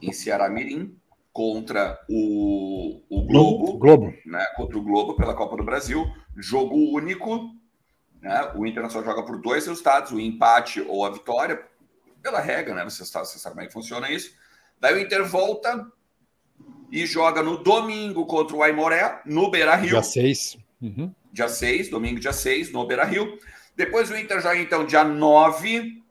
em 0.02 0.12
Ceará 0.12 0.50
Mirim 0.50 0.94
contra 1.32 1.98
o, 2.10 3.02
o 3.10 3.24
Globo, 3.24 3.78
Globo. 3.78 4.14
Né? 4.26 4.46
Contra 4.58 4.78
o 4.78 4.84
Globo 4.84 5.16
pela 5.16 5.34
Copa 5.34 5.56
do 5.56 5.64
Brasil, 5.64 6.06
jogo 6.36 6.76
único. 6.94 7.58
Né? 8.22 8.52
O 8.56 8.66
Internacional 8.66 9.06
joga 9.06 9.26
por 9.26 9.40
dois 9.42 9.66
resultados, 9.66 10.12
o 10.12 10.20
empate 10.20 10.82
ou 10.82 11.06
a 11.06 11.10
vitória, 11.10 11.66
pela 12.22 12.40
regra, 12.40 12.76
né? 12.76 12.84
Você 12.84 13.06
sabe, 13.06 13.28
você 13.28 13.40
sabe 13.40 13.56
como 13.56 13.64
é 13.64 13.68
que 13.68 13.74
funciona 13.74 14.12
isso. 14.12 14.36
Daí 14.80 14.94
o 14.94 15.00
Inter 15.00 15.26
volta 15.26 15.90
e 16.92 17.06
joga 17.06 17.42
no 17.42 17.58
domingo 17.58 18.26
contra 18.26 18.56
o 18.56 18.64
Aimoré, 18.64 19.22
no 19.26 19.50
Beira 19.50 19.76
Rio. 19.76 19.92
Dia 19.92 20.04
6. 20.04 20.58
Uhum. 20.82 21.14
Dia 21.32 21.48
6, 21.48 21.90
domingo, 21.90 22.20
dia 22.20 22.34
6, 22.34 22.72
no 22.72 22.86
Beira 22.86 23.04
Rio. 23.04 23.38
Depois 23.76 24.10
o 24.10 24.18
Inter 24.18 24.42
joga, 24.42 24.58
então, 24.58 24.86
dia 24.86 25.04
9 25.04 26.04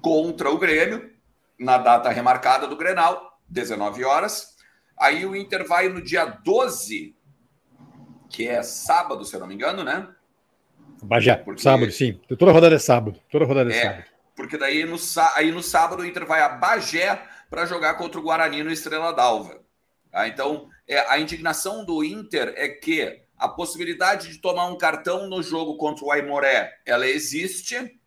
contra 0.00 0.50
o 0.50 0.58
Grêmio, 0.58 1.12
na 1.58 1.78
data 1.78 2.08
remarcada 2.10 2.66
do 2.66 2.76
Grenal, 2.76 3.38
19 3.48 4.04
horas. 4.04 4.56
Aí 4.98 5.26
o 5.26 5.34
Inter 5.34 5.66
vai 5.66 5.88
no 5.88 6.02
dia 6.02 6.24
12, 6.24 7.14
que 8.30 8.46
é 8.46 8.62
sábado, 8.62 9.24
se 9.24 9.34
eu 9.34 9.40
não 9.40 9.46
me 9.46 9.54
engano, 9.54 9.84
né? 9.84 10.08
Bagé, 11.02 11.36
porque... 11.36 11.62
sábado, 11.62 11.90
sim. 11.90 12.20
Toda 12.38 12.52
rodada 12.52 12.74
é 12.74 12.78
sábado. 12.78 13.20
Toda 13.30 13.44
rodada 13.44 13.72
é, 13.72 13.76
é 13.76 13.82
sábado. 13.82 14.04
Porque 14.36 14.56
daí 14.56 14.84
no, 14.84 14.96
aí 15.34 15.52
no 15.52 15.62
sábado 15.62 16.02
o 16.02 16.06
Inter 16.06 16.24
vai 16.24 16.40
a 16.40 16.48
Bagé 16.48 17.20
para 17.50 17.66
jogar 17.66 17.94
contra 17.94 18.18
o 18.18 18.22
Guarani 18.22 18.62
no 18.62 18.70
Estrela 18.70 19.12
d'Alva. 19.12 19.60
Ah, 20.12 20.28
então, 20.28 20.68
é, 20.86 20.98
a 21.10 21.18
indignação 21.18 21.84
do 21.84 22.04
Inter 22.04 22.52
é 22.56 22.68
que 22.68 23.22
a 23.36 23.48
possibilidade 23.48 24.28
de 24.28 24.38
tomar 24.38 24.66
um 24.66 24.78
cartão 24.78 25.28
no 25.28 25.42
jogo 25.42 25.76
contra 25.76 26.04
o 26.04 26.12
Aimoré, 26.12 26.72
ela 26.86 27.06
existe. 27.06 27.98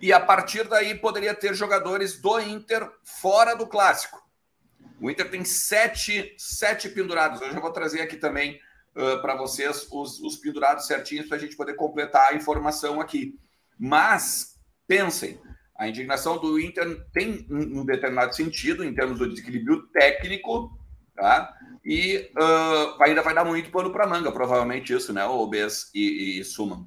E 0.00 0.12
a 0.12 0.20
partir 0.20 0.68
daí 0.68 0.94
poderia 0.94 1.34
ter 1.34 1.54
jogadores 1.54 2.20
do 2.20 2.38
Inter 2.38 2.86
fora 3.02 3.54
do 3.54 3.66
clássico. 3.66 4.22
O 5.00 5.10
Inter 5.10 5.30
tem 5.30 5.44
sete, 5.44 6.34
sete 6.36 6.88
pendurados. 6.88 7.40
Eu 7.40 7.52
já 7.52 7.60
vou 7.60 7.72
trazer 7.72 8.00
aqui 8.02 8.16
também 8.16 8.60
para 9.20 9.36
vocês 9.36 9.86
os, 9.92 10.20
os 10.20 10.36
pendurados 10.36 10.86
certinhos 10.86 11.26
para 11.26 11.36
a 11.36 11.40
gente 11.40 11.56
poder 11.56 11.74
completar 11.74 12.30
a 12.30 12.34
informação 12.34 13.00
aqui. 13.00 13.34
Mas 13.78 14.56
pensem, 14.86 15.38
a 15.78 15.88
indignação 15.88 16.38
do 16.38 16.58
Inter 16.58 17.04
tem 17.12 17.46
um 17.50 17.84
determinado 17.84 18.34
sentido 18.34 18.82
em 18.82 18.94
termos 18.94 19.18
do 19.18 19.28
desequilíbrio 19.28 19.82
técnico, 19.88 20.78
tá? 21.14 21.52
E 21.84 22.30
uh, 22.36 23.02
ainda 23.02 23.22
vai 23.22 23.34
dar 23.34 23.44
muito 23.44 23.70
pano 23.70 23.90
para 23.92 24.06
manga, 24.06 24.32
provavelmente 24.32 24.92
isso, 24.92 25.12
né, 25.12 25.24
o 25.24 25.46
Bes 25.46 25.90
e, 25.94 26.40
e 26.40 26.44
Suman. 26.44 26.86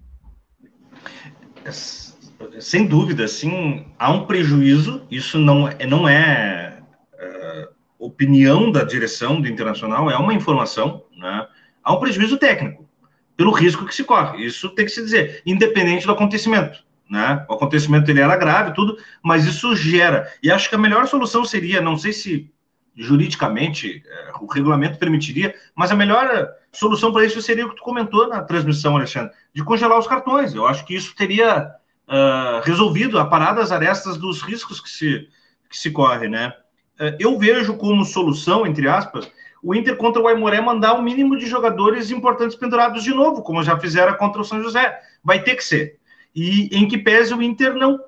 sem 2.60 2.88
dúvida, 2.88 3.28
sim, 3.28 3.94
há 3.98 4.12
um 4.12 4.26
prejuízo, 4.26 5.06
isso 5.10 5.38
não, 5.38 5.68
é, 5.68 5.86
não 5.86 6.10
é 6.10 6.82
uh, 7.14 7.74
opinião 7.98 8.72
da 8.72 8.84
direção 8.84 9.40
do 9.40 9.48
Internacional, 9.48 10.10
é 10.10 10.18
uma 10.18 10.34
informação, 10.34 11.06
né? 11.16 11.48
Há 11.90 11.94
um 11.94 12.00
prejuízo 12.00 12.38
técnico, 12.38 12.88
pelo 13.36 13.52
risco 13.52 13.84
que 13.84 13.96
se 13.96 14.04
corre, 14.04 14.46
isso 14.46 14.70
tem 14.70 14.86
que 14.86 14.92
se 14.92 15.02
dizer, 15.02 15.42
independente 15.44 16.06
do 16.06 16.12
acontecimento. 16.12 16.84
Né? 17.10 17.44
O 17.50 17.56
acontecimento 17.56 18.12
ele 18.12 18.22
era 18.22 18.38
grave, 18.38 18.76
tudo, 18.76 18.96
mas 19.24 19.46
isso 19.46 19.76
gera. 19.76 20.32
E 20.44 20.52
acho 20.52 20.70
que 20.70 20.76
a 20.76 20.78
melhor 20.78 21.08
solução 21.08 21.44
seria, 21.44 21.82
não 21.82 21.98
sei 21.98 22.14
se 22.14 22.52
juridicamente 22.96 24.04
é, 24.06 24.32
o 24.40 24.46
regulamento 24.46 25.00
permitiria, 25.00 25.56
mas 25.74 25.90
a 25.90 25.96
melhor 25.96 26.48
solução 26.72 27.12
para 27.12 27.26
isso 27.26 27.42
seria 27.42 27.66
o 27.66 27.70
que 27.70 27.78
tu 27.78 27.82
comentou 27.82 28.28
na 28.28 28.44
transmissão, 28.44 28.96
Alexandre, 28.96 29.34
de 29.52 29.64
congelar 29.64 29.98
os 29.98 30.06
cartões. 30.06 30.54
Eu 30.54 30.68
acho 30.68 30.86
que 30.86 30.94
isso 30.94 31.16
teria 31.16 31.72
uh, 32.08 32.62
resolvido 32.64 33.18
a 33.18 33.26
parada 33.26 33.62
das 33.62 33.72
arestas 33.72 34.16
dos 34.18 34.44
riscos 34.44 34.80
que 34.80 34.90
se, 34.90 35.28
que 35.68 35.78
se 35.78 35.90
corre, 35.90 36.28
né? 36.28 36.54
Uh, 37.00 37.16
eu 37.20 37.40
vejo 37.40 37.78
como 37.78 38.06
solução, 38.06 38.68
entre 38.68 38.88
aspas, 38.88 39.32
o 39.62 39.76
Inter 39.76 39.96
contra 39.98 40.22
o 40.22 40.28
Aimoré 40.28 40.62
mandar 40.62 40.94
o 40.94 41.00
um 41.00 41.02
mínimo 41.02 41.38
de 41.38 41.46
jogadores 41.46 42.12
importantes 42.12 42.56
pendurados 42.56 43.04
de 43.04 43.14
novo, 43.14 43.42
como 43.42 43.64
já 43.64 43.78
fizeram 43.78 44.14
contra 44.16 44.42
o 44.42 44.46
São 44.46 44.62
José. 44.62 45.00
Vai 45.24 45.44
ter 45.44 45.56
que 45.56 45.64
ser. 45.64 45.98
E 46.36 46.70
em 46.72 46.88
que 46.88 46.98
pese 46.98 47.34
o 47.34 47.42
Inter 47.42 47.74
não 47.74 48.00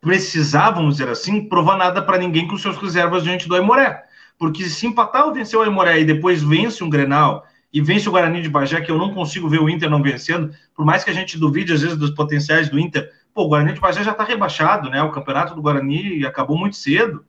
precisar, 0.00 0.70
vamos 0.70 0.96
dizer 0.96 1.10
assim, 1.10 1.48
provar 1.48 1.76
nada 1.76 2.02
para 2.02 2.18
ninguém 2.18 2.48
com 2.48 2.56
seus 2.56 2.76
reservas 2.76 3.22
diante 3.22 3.46
do 3.46 3.54
Aimoré. 3.54 4.02
Porque 4.38 4.64
se 4.64 4.86
empatar 4.86 5.26
ou 5.26 5.34
vencer 5.34 5.58
o 5.58 5.62
Aimoré 5.62 6.00
e 6.00 6.04
depois 6.04 6.42
vence 6.42 6.82
um 6.82 6.90
Grenal 6.90 7.44
e 7.72 7.80
vence 7.80 8.08
o 8.08 8.12
Guarani 8.12 8.42
de 8.42 8.48
Bagé, 8.48 8.80
que 8.80 8.90
eu 8.90 8.98
não 8.98 9.14
consigo 9.14 9.48
ver 9.48 9.60
o 9.60 9.68
Inter 9.68 9.88
não 9.88 10.02
vencendo, 10.02 10.52
por 10.74 10.84
mais 10.84 11.04
que 11.04 11.10
a 11.10 11.12
gente 11.12 11.38
duvide 11.38 11.72
às 11.72 11.82
vezes 11.82 11.96
dos 11.96 12.10
potenciais 12.10 12.68
do 12.68 12.78
Inter, 12.78 13.12
pô, 13.32 13.44
o 13.44 13.48
Guarani 13.48 13.74
de 13.74 13.80
Bagé 13.80 14.02
já 14.02 14.10
está 14.10 14.24
rebaixado, 14.24 14.90
né? 14.90 15.02
O 15.02 15.12
campeonato 15.12 15.54
do 15.54 15.62
Guarani 15.62 16.24
acabou 16.26 16.58
muito 16.58 16.76
cedo. 16.76 17.24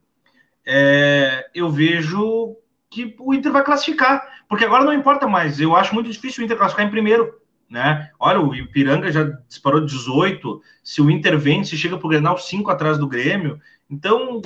É, 0.66 1.48
eu 1.54 1.70
vejo 1.70 2.56
que 2.92 3.16
o 3.20 3.34
Inter 3.34 3.52
vai 3.52 3.64
classificar, 3.64 4.22
porque 4.48 4.66
agora 4.66 4.84
não 4.84 4.94
importa 4.94 5.28
mais. 5.28 5.60
Eu 5.60 5.76
acho 5.76 5.96
muito 5.96 6.12
difícil 6.12 6.44
o 6.44 6.46
Inter 6.46 6.58
classificar 6.58 6.86
em 6.86 6.92
primeiro 6.92 7.42
né? 7.72 8.12
Olha, 8.20 8.42
o 8.42 8.54
Ipiranga 8.54 9.10
já 9.10 9.24
disparou 9.48 9.86
18, 9.86 10.62
se 10.84 11.02
o 11.02 11.10
Inter 11.10 11.40
vence, 11.40 11.78
chega 11.78 11.98
para 11.98 12.06
o 12.06 12.10
Grenal 12.10 12.38
5 12.38 12.70
atrás 12.70 12.98
do 12.98 13.08
Grêmio. 13.08 13.62
Então, 13.90 14.42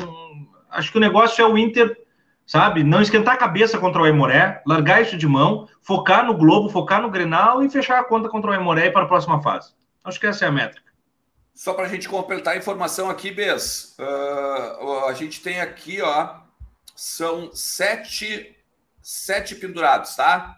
acho 0.69 0.91
que 0.91 0.97
o 0.99 1.01
negócio 1.01 1.41
é 1.41 1.47
o 1.47 1.57
Inter, 1.57 1.97
sabe, 2.45 2.83
não 2.83 3.01
esquentar 3.01 3.33
a 3.33 3.37
cabeça 3.37 3.79
contra 3.79 4.03
o 4.03 4.05
Aimoré, 4.05 4.61
largar 4.63 5.01
isso 5.01 5.17
de 5.17 5.27
mão, 5.27 5.67
focar 5.81 6.23
no 6.23 6.35
Globo, 6.35 6.69
focar 6.69 7.01
no 7.01 7.09
Grenal 7.09 7.63
e 7.63 7.69
fechar 7.69 7.99
a 7.99 8.03
conta 8.03 8.29
contra 8.29 8.51
o 8.51 8.53
Aimoré 8.53 8.91
para 8.91 9.05
a 9.05 9.07
próxima 9.07 9.41
fase. 9.41 9.73
Acho 10.03 10.19
que 10.19 10.27
essa 10.27 10.45
é 10.45 10.47
a 10.47 10.51
métrica. 10.51 10.85
Só 11.51 11.73
para 11.73 11.85
a 11.85 11.89
gente 11.89 12.07
completar 12.07 12.53
a 12.53 12.57
informação 12.57 13.09
aqui, 13.09 13.31
Bess, 13.31 13.95
uh, 13.97 15.05
a 15.07 15.13
gente 15.13 15.41
tem 15.41 15.61
aqui, 15.61 15.99
ó, 15.99 16.44
são 16.95 17.53
sete, 17.53 18.57
sete 19.01 19.53
pendurados, 19.55 20.15
tá? 20.15 20.57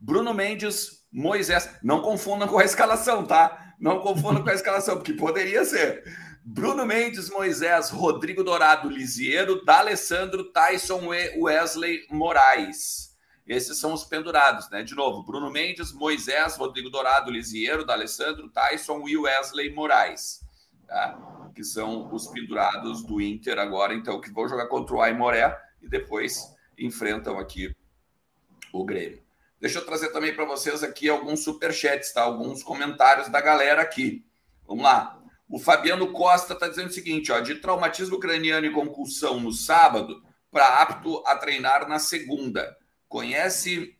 Bruno 0.00 0.32
Mendes, 0.32 1.04
Moisés. 1.12 1.78
Não 1.82 2.00
confundam 2.00 2.48
com 2.48 2.58
a 2.58 2.64
escalação, 2.64 3.26
tá? 3.26 3.74
Não 3.78 4.00
confundam 4.00 4.42
com 4.42 4.50
a 4.50 4.54
escalação, 4.54 4.96
porque 4.96 5.12
poderia 5.12 5.64
ser. 5.64 6.02
Bruno 6.42 6.84
Mendes, 6.84 7.30
Moisés, 7.30 7.90
Rodrigo 7.90 8.42
Dourado, 8.42 8.88
Lisiero, 8.88 9.64
D'Alessandro, 9.64 10.44
Tyson 10.52 11.14
e 11.14 11.38
Wesley 11.38 12.06
Moraes. 12.10 13.14
Esses 13.46 13.78
são 13.78 13.92
os 13.92 14.04
pendurados, 14.04 14.70
né? 14.70 14.82
De 14.82 14.94
novo, 14.94 15.22
Bruno 15.22 15.50
Mendes, 15.50 15.92
Moisés, 15.92 16.56
Rodrigo 16.56 16.88
Dourado, 16.88 17.30
Lisiero, 17.30 17.84
D'Alessandro, 17.84 18.48
Tyson 18.48 19.06
e 19.06 19.16
Wesley 19.16 19.74
Moraes. 19.74 20.40
Tá? 20.86 21.50
Que 21.54 21.62
são 21.62 22.12
os 22.12 22.26
pendurados 22.26 23.02
do 23.04 23.20
Inter 23.20 23.58
agora, 23.58 23.94
então, 23.94 24.20
que 24.20 24.30
vão 24.30 24.48
jogar 24.48 24.66
contra 24.66 24.96
o 24.96 25.02
Aimoré 25.02 25.63
e 25.84 25.88
depois 25.88 26.54
enfrentam 26.78 27.38
aqui 27.38 27.74
o 28.72 28.84
Grêmio. 28.84 29.22
Deixa 29.60 29.78
eu 29.78 29.86
trazer 29.86 30.10
também 30.10 30.34
para 30.34 30.44
vocês 30.44 30.82
aqui 30.82 31.08
alguns 31.08 31.44
superchats, 31.44 32.12
tá? 32.12 32.22
Alguns 32.22 32.62
comentários 32.62 33.28
da 33.28 33.40
galera 33.40 33.82
aqui. 33.82 34.26
Vamos 34.66 34.84
lá. 34.84 35.20
O 35.48 35.58
Fabiano 35.58 36.12
Costa 36.12 36.54
está 36.54 36.68
dizendo 36.68 36.88
o 36.88 36.92
seguinte: 36.92 37.30
ó, 37.30 37.40
de 37.40 37.54
traumatismo 37.56 38.18
craniano 38.18 38.66
e 38.66 38.72
concussão 38.72 39.38
no 39.40 39.52
sábado 39.52 40.22
para 40.50 40.82
apto 40.82 41.22
a 41.26 41.36
treinar 41.36 41.88
na 41.88 41.98
segunda. 41.98 42.76
Conhece 43.08 43.96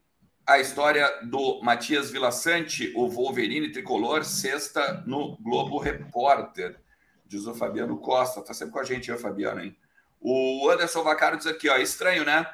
a 0.47 0.59
história 0.59 1.09
do 1.23 1.63
Matias 1.63 2.11
Vilaçante, 2.11 2.93
o 2.95 3.09
Wolverine 3.09 3.73
tricolor, 3.73 4.25
sexta 4.25 5.03
no 5.07 5.37
Globo 5.39 5.79
Repórter. 5.79 6.79
Diz 7.25 7.47
o 7.47 7.55
Fabiano 7.55 7.99
Costa, 7.99 8.43
tá 8.43 8.53
sempre 8.53 8.75
com 8.75 8.81
a 8.81 8.85
gente, 8.85 9.11
aí, 9.11 9.19
Fabiano, 9.19 9.63
hein? 9.63 9.77
O 10.21 10.69
Anderson 10.71 11.03
Vacaro 11.03 11.37
diz 11.37 11.47
aqui, 11.47 11.69
ó, 11.69 11.77
estranho, 11.77 12.25
né? 12.25 12.47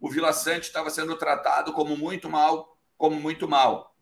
o 0.00 0.10
Vila 0.10 0.32
Sante 0.32 0.64
estava 0.64 0.90
sendo 0.90 1.16
tratado 1.16 1.72
como 1.72 1.96
muito 1.96 2.28
mal, 2.28 2.78
como 2.96 3.18
muito 3.18 3.48
mal. 3.48 3.94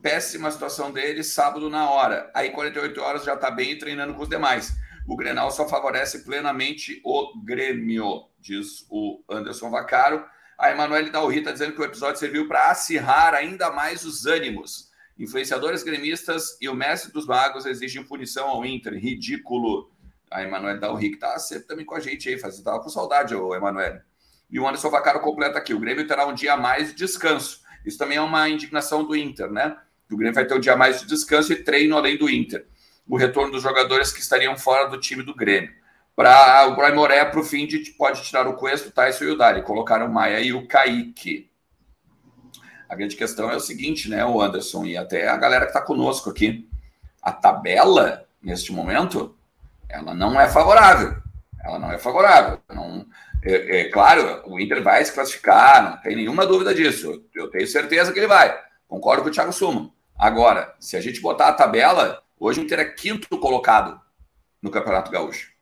Péssima 0.00 0.50
situação 0.50 0.92
dele, 0.92 1.24
sábado 1.24 1.70
na 1.70 1.90
hora. 1.90 2.30
Aí 2.34 2.50
48 2.50 3.00
horas 3.00 3.24
já 3.24 3.34
está 3.34 3.50
bem 3.50 3.78
treinando 3.78 4.14
com 4.14 4.22
os 4.22 4.28
demais. 4.28 4.74
O 5.06 5.16
Grenal 5.16 5.50
só 5.50 5.68
favorece 5.68 6.24
plenamente 6.24 7.00
o 7.04 7.38
Grêmio, 7.42 8.28
diz 8.38 8.86
o 8.90 9.22
Anderson 9.28 9.70
Vacaro. 9.70 10.24
A 10.58 10.70
Emanuele 10.70 11.10
Dalri 11.10 11.38
está 11.38 11.52
dizendo 11.52 11.72
que 11.72 11.80
o 11.80 11.84
episódio 11.84 12.20
serviu 12.20 12.46
para 12.46 12.70
acirrar 12.70 13.34
ainda 13.34 13.70
mais 13.70 14.04
os 14.04 14.24
ânimos. 14.24 14.90
Influenciadores 15.18 15.82
gremistas 15.82 16.56
e 16.60 16.68
o 16.68 16.74
mestre 16.74 17.12
dos 17.12 17.26
magos 17.26 17.66
exigem 17.66 18.04
punição 18.04 18.48
ao 18.48 18.64
Inter. 18.64 18.94
Ridículo. 18.94 19.90
A 20.34 20.42
Emanuele 20.42 20.80
Dalri 20.80 21.10
que 21.10 21.14
está 21.14 21.38
sempre 21.38 21.68
também 21.68 21.86
com 21.86 21.94
a 21.94 22.00
gente 22.00 22.28
aí, 22.28 22.34
estava 22.34 22.80
com 22.80 22.88
saudade, 22.88 23.36
o 23.36 23.54
Emanuele. 23.54 24.00
E 24.50 24.58
o 24.58 24.66
Anderson 24.66 24.90
Vacaro 24.90 25.20
completa 25.20 25.58
aqui: 25.58 25.72
o 25.72 25.78
Grêmio 25.78 26.08
terá 26.08 26.26
um 26.26 26.34
dia 26.34 26.54
a 26.54 26.56
mais 26.56 26.88
de 26.88 26.94
descanso. 26.94 27.60
Isso 27.86 27.96
também 27.96 28.18
é 28.18 28.20
uma 28.20 28.48
indignação 28.48 29.04
do 29.04 29.14
Inter, 29.14 29.48
né? 29.48 29.76
O 30.10 30.16
Grêmio 30.16 30.34
vai 30.34 30.44
ter 30.44 30.54
um 30.54 30.58
dia 30.58 30.72
a 30.72 30.76
mais 30.76 31.00
de 31.00 31.06
descanso 31.06 31.52
e 31.52 31.62
treino 31.62 31.96
além 31.96 32.18
do 32.18 32.28
Inter. 32.28 32.66
O 33.06 33.16
retorno 33.16 33.52
dos 33.52 33.62
jogadores 33.62 34.10
que 34.10 34.18
estariam 34.20 34.56
fora 34.56 34.88
do 34.88 34.98
time 34.98 35.22
do 35.22 35.36
Grêmio. 35.36 35.70
Para 36.16 36.66
o 36.66 36.74
Brian 36.74 36.94
Moré, 36.96 37.24
para 37.24 37.38
o 37.38 37.44
fim, 37.44 37.64
de, 37.64 37.78
pode 37.92 38.22
tirar 38.22 38.48
o 38.48 38.54
Cuesta, 38.54 38.88
o 38.88 38.92
Tyson 38.92 39.24
e 39.24 39.30
o 39.30 39.36
Dali. 39.36 39.62
Colocaram 39.62 40.06
o 40.06 40.12
Maia 40.12 40.40
e 40.40 40.52
o 40.52 40.66
Kaique. 40.66 41.48
A 42.88 42.96
grande 42.96 43.14
questão 43.14 43.50
é 43.50 43.56
o 43.56 43.60
seguinte, 43.60 44.10
né, 44.10 44.24
o 44.24 44.40
Anderson, 44.40 44.84
e 44.84 44.96
até 44.96 45.28
a 45.28 45.36
galera 45.36 45.64
que 45.64 45.70
está 45.70 45.80
conosco 45.80 46.30
aqui. 46.30 46.68
A 47.22 47.32
tabela, 47.32 48.26
neste 48.42 48.72
momento, 48.72 49.36
ela 49.88 50.14
não 50.14 50.40
é 50.40 50.48
favorável. 50.48 51.16
Ela 51.64 51.78
não 51.78 51.92
é 51.92 51.98
favorável. 51.98 52.60
Não, 52.68 53.06
é, 53.42 53.80
é, 53.80 53.84
claro, 53.90 54.42
o 54.46 54.58
Inter 54.58 54.82
vai 54.82 55.04
se 55.04 55.12
classificar, 55.12 55.82
não 55.82 55.96
tem 56.02 56.16
nenhuma 56.16 56.46
dúvida 56.46 56.74
disso. 56.74 57.24
Eu 57.34 57.48
tenho 57.50 57.66
certeza 57.66 58.12
que 58.12 58.18
ele 58.18 58.26
vai. 58.26 58.58
Concordo 58.88 59.22
com 59.22 59.28
o 59.28 59.32
Thiago 59.32 59.52
Suma. 59.52 59.90
Agora, 60.18 60.74
se 60.78 60.96
a 60.96 61.00
gente 61.00 61.20
botar 61.20 61.48
a 61.48 61.52
tabela, 61.52 62.22
hoje 62.38 62.60
o 62.60 62.64
Inter 62.64 62.80
é 62.80 62.84
quinto 62.84 63.36
colocado 63.38 64.00
no 64.62 64.70
Campeonato 64.70 65.10
Gaúcho. 65.10 65.52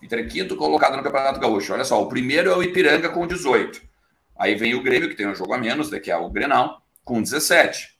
O 0.00 0.04
Inter 0.04 0.20
é 0.20 0.24
quinto 0.24 0.56
colocado 0.56 0.96
no 0.96 1.02
Campeonato 1.02 1.38
Gaúcho. 1.38 1.72
Olha 1.72 1.84
só, 1.84 2.02
o 2.02 2.08
primeiro 2.08 2.50
é 2.50 2.56
o 2.56 2.62
Ipiranga 2.62 3.08
com 3.08 3.26
18. 3.26 3.80
Aí 4.36 4.54
vem 4.54 4.74
o 4.74 4.82
Grêmio, 4.82 5.08
que 5.08 5.16
tem 5.16 5.26
um 5.26 5.34
jogo 5.34 5.52
a 5.52 5.58
menos, 5.58 5.90
que 5.90 6.10
é 6.10 6.16
o 6.16 6.30
Grenal, 6.30 6.82
com 7.04 7.20
17. 7.20 7.98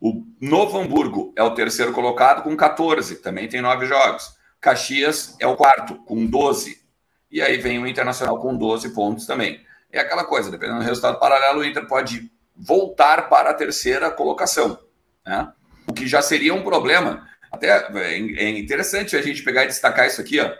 O 0.00 0.24
Novo 0.40 0.78
Hamburgo 0.78 1.32
é 1.36 1.42
o 1.42 1.54
terceiro 1.54 1.92
colocado 1.92 2.42
com 2.42 2.56
14, 2.56 3.16
também 3.16 3.48
tem 3.48 3.60
nove 3.60 3.86
jogos. 3.86 4.35
Caxias 4.66 5.36
é 5.38 5.46
o 5.46 5.54
quarto, 5.54 5.94
com 6.04 6.26
12. 6.26 6.82
E 7.30 7.40
aí 7.40 7.56
vem 7.56 7.80
o 7.80 7.86
Internacional 7.86 8.40
com 8.40 8.56
12 8.56 8.92
pontos 8.92 9.24
também. 9.24 9.64
É 9.92 10.00
aquela 10.00 10.24
coisa, 10.24 10.50
dependendo 10.50 10.80
do 10.80 10.84
resultado 10.84 11.20
paralelo, 11.20 11.60
o 11.60 11.64
Inter 11.64 11.86
pode 11.86 12.28
voltar 12.56 13.28
para 13.28 13.50
a 13.50 13.54
terceira 13.54 14.10
colocação. 14.10 14.76
Né? 15.24 15.52
O 15.86 15.92
que 15.92 16.08
já 16.08 16.20
seria 16.20 16.52
um 16.52 16.64
problema. 16.64 17.28
Até 17.52 17.86
é 17.96 18.48
interessante 18.58 19.16
a 19.16 19.22
gente 19.22 19.44
pegar 19.44 19.62
e 19.62 19.68
destacar 19.68 20.08
isso 20.08 20.20
aqui. 20.20 20.40
Ó. 20.40 20.52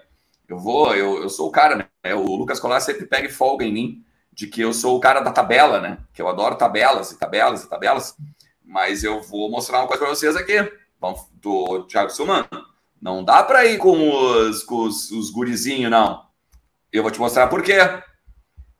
Eu 0.49 0.57
vou, 0.57 0.95
eu, 0.95 1.25
eu 1.25 1.29
sou 1.29 1.49
o 1.49 1.53
cara, 1.53 1.89
né? 2.05 2.15
O 2.15 2.37
Lucas 2.37 2.61
Colar 2.61 2.79
sempre 2.79 3.07
pega 3.07 3.27
e 3.27 3.33
folga 3.33 3.65
em 3.65 3.73
mim 3.73 4.05
de 4.33 4.47
que 4.47 4.61
eu 4.61 4.73
sou 4.73 4.97
o 4.97 5.01
cara 5.01 5.19
da 5.19 5.33
tabela, 5.33 5.81
né? 5.81 5.99
Que 6.15 6.23
eu 6.23 6.29
adoro 6.29 6.55
tabelas 6.55 7.11
e 7.11 7.19
tabelas 7.19 7.65
e 7.65 7.69
tabelas. 7.69 8.17
Mas 8.65 9.03
eu 9.03 9.21
vou 9.21 9.51
mostrar 9.51 9.81
uma 9.81 9.89
coisa 9.89 10.05
para 10.05 10.15
vocês 10.15 10.37
aqui. 10.37 10.55
Do 11.41 11.83
Thiago 11.89 12.11
Suman. 12.11 12.47
Não 13.01 13.25
dá 13.25 13.43
para 13.43 13.65
ir 13.67 13.79
com 13.79 14.11
os, 14.11 14.63
com 14.63 14.85
os, 14.85 15.11
os 15.11 15.31
gurizinhos, 15.31 15.91
não. 15.91 16.25
Eu 16.93 17.03
vou 17.03 17.13
te 17.13 17.19
mostrar 17.19 17.47
por 17.49 17.63
quê. 17.63 17.79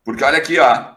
Porque 0.03 0.23
olha 0.23 0.37
aqui, 0.37 0.57
ó. 0.59 0.95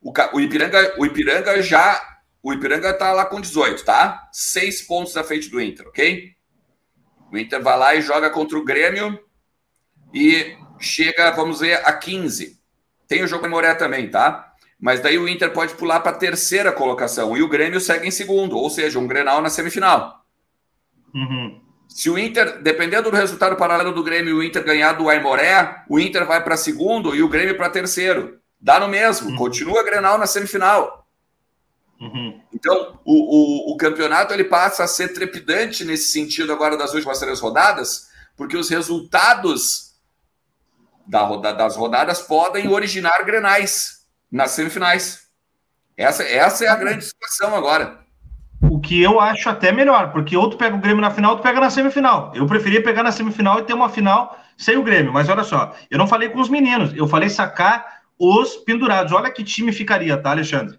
O, 0.00 0.12
o 0.34 0.40
Ipiranga, 0.40 0.94
o 0.98 1.04
Ipiranga 1.04 1.60
já. 1.62 2.00
O 2.42 2.52
Ipiranga 2.52 2.92
tá 2.94 3.12
lá 3.12 3.26
com 3.26 3.40
18, 3.40 3.84
tá? 3.84 4.28
Seis 4.32 4.80
pontos 4.80 5.16
à 5.16 5.24
frente 5.24 5.50
do 5.50 5.60
Inter, 5.60 5.86
ok? 5.88 6.30
O 7.30 7.36
Inter 7.36 7.62
vai 7.62 7.78
lá 7.78 7.94
e 7.94 8.02
joga 8.02 8.30
contra 8.30 8.58
o 8.58 8.64
Grêmio 8.64 9.18
e 10.12 10.56
chega, 10.78 11.30
vamos 11.30 11.60
ver, 11.60 11.86
a 11.86 11.92
15. 11.92 12.58
Tem 13.06 13.22
o 13.22 13.26
jogo 13.26 13.42
memorial 13.42 13.76
também, 13.76 14.10
tá? 14.10 14.54
Mas 14.80 15.00
daí 15.00 15.18
o 15.18 15.28
Inter 15.28 15.52
pode 15.52 15.74
pular 15.74 16.00
para 16.00 16.12
a 16.12 16.18
terceira 16.18 16.72
colocação 16.72 17.36
e 17.36 17.42
o 17.42 17.48
Grêmio 17.48 17.80
segue 17.80 18.08
em 18.08 18.10
segundo, 18.10 18.56
ou 18.56 18.70
seja, 18.70 18.98
um 18.98 19.06
Grenal 19.06 19.42
na 19.42 19.50
semifinal. 19.50 20.24
Uhum. 21.14 21.59
Se 21.90 22.08
o 22.08 22.16
Inter, 22.16 22.62
dependendo 22.62 23.10
do 23.10 23.16
resultado 23.16 23.56
paralelo 23.56 23.92
do 23.92 24.04
Grêmio, 24.04 24.36
o 24.36 24.44
Inter 24.44 24.64
ganhar 24.64 24.92
do 24.92 25.08
Aimoré, 25.10 25.82
o 25.88 25.98
Inter 25.98 26.24
vai 26.24 26.42
para 26.42 26.56
segundo 26.56 27.14
e 27.14 27.22
o 27.22 27.28
Grêmio 27.28 27.56
para 27.56 27.68
terceiro. 27.68 28.38
Dá 28.60 28.78
no 28.78 28.88
mesmo, 28.88 29.30
uhum. 29.30 29.36
continua 29.36 29.84
Grenal 29.84 30.16
na 30.16 30.26
semifinal. 30.26 31.06
Uhum. 32.00 32.40
Então, 32.54 32.98
o, 33.04 33.70
o, 33.70 33.74
o, 33.74 33.76
campeonato 33.76 34.32
ele 34.32 34.44
passa 34.44 34.84
a 34.84 34.88
ser 34.88 35.08
trepidante 35.08 35.84
nesse 35.84 36.12
sentido 36.12 36.52
agora 36.52 36.76
das 36.76 36.94
últimas 36.94 37.18
três 37.18 37.40
rodadas, 37.40 38.08
porque 38.36 38.56
os 38.56 38.70
resultados 38.70 39.90
da 41.06 41.26
das 41.52 41.76
rodadas 41.76 42.22
podem 42.22 42.68
originar 42.68 43.24
grenais 43.24 44.06
nas 44.30 44.52
semifinais. 44.52 45.28
Essa, 45.96 46.22
essa 46.22 46.64
é 46.64 46.68
a 46.68 46.76
grande 46.76 47.04
situação 47.04 47.54
agora. 47.54 48.06
O 48.80 48.82
que 48.82 49.02
eu 49.02 49.20
acho 49.20 49.46
até 49.50 49.70
melhor, 49.70 50.10
porque 50.10 50.34
ou 50.34 50.48
tu 50.48 50.56
pega 50.56 50.74
o 50.74 50.80
Grêmio 50.80 51.02
na 51.02 51.10
final, 51.10 51.36
tu 51.36 51.42
pega 51.42 51.60
na 51.60 51.68
semifinal. 51.68 52.32
Eu 52.34 52.46
preferia 52.46 52.82
pegar 52.82 53.02
na 53.02 53.12
semifinal 53.12 53.58
e 53.58 53.62
ter 53.62 53.74
uma 53.74 53.90
final 53.90 54.38
sem 54.56 54.78
o 54.78 54.82
Grêmio. 54.82 55.12
Mas 55.12 55.28
olha 55.28 55.44
só, 55.44 55.74
eu 55.90 55.98
não 55.98 56.06
falei 56.06 56.30
com 56.30 56.40
os 56.40 56.48
meninos, 56.48 56.90
eu 56.96 57.06
falei 57.06 57.28
sacar 57.28 58.00
os 58.18 58.56
pendurados. 58.56 59.12
Olha 59.12 59.30
que 59.30 59.44
time 59.44 59.70
ficaria, 59.70 60.16
tá, 60.16 60.30
Alexandre? 60.30 60.78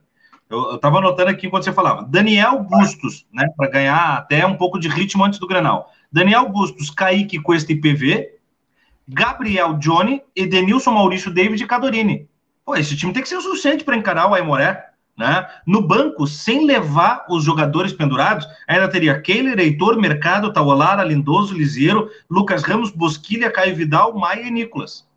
Eu, 0.50 0.72
eu 0.72 0.78
tava 0.80 0.98
anotando 0.98 1.30
aqui 1.30 1.46
enquanto 1.46 1.64
você 1.64 1.72
falava. 1.72 2.04
Daniel 2.10 2.64
Bustos, 2.64 3.28
né, 3.32 3.46
para 3.56 3.70
ganhar 3.70 4.18
até 4.18 4.48
um 4.48 4.58
pouco 4.58 4.80
de 4.80 4.88
ritmo 4.88 5.24
antes 5.24 5.38
do 5.38 5.46
Grenal. 5.46 5.92
Daniel 6.12 6.50
Bustos, 6.50 6.90
Kaique, 6.90 7.40
Cuesta 7.40 7.72
e 7.72 7.80
PV. 7.80 8.40
Gabriel 9.08 9.76
Johnny, 9.76 10.24
Edenilson 10.36 10.90
Maurício 10.90 11.32
David 11.32 11.64
e 11.64 11.68
Cadorini. 11.68 12.28
Pô, 12.66 12.76
esse 12.76 12.98
time 12.98 13.14
tem 13.14 13.22
que 13.22 13.30
ser 13.30 13.38
o 13.38 13.42
suficiente 13.42 13.84
para 13.84 13.96
encarar 13.96 14.28
o 14.28 14.34
Aimoré. 14.34 14.91
Né? 15.18 15.48
No 15.68 15.86
banco, 15.86 16.26
sem 16.26 16.66
levar 16.66 17.26
os 17.30 17.44
jogadores 17.44 17.94
pendurados, 17.94 18.48
ainda 18.68 18.90
teria 18.90 19.22
Keiler, 19.22 19.60
Heitor, 19.60 20.00
Mercado, 20.00 20.54
Tauolara, 20.54 21.04
Lindoso, 21.04 21.54
Liseiro, 21.54 22.10
Lucas 22.30 22.64
Ramos, 22.64 22.92
Bosquilha, 22.92 23.52
Caio 23.52 23.76
Vidal, 23.76 24.18
Maia 24.18 24.42
e 24.42 24.52
Nicolas. 24.52 25.08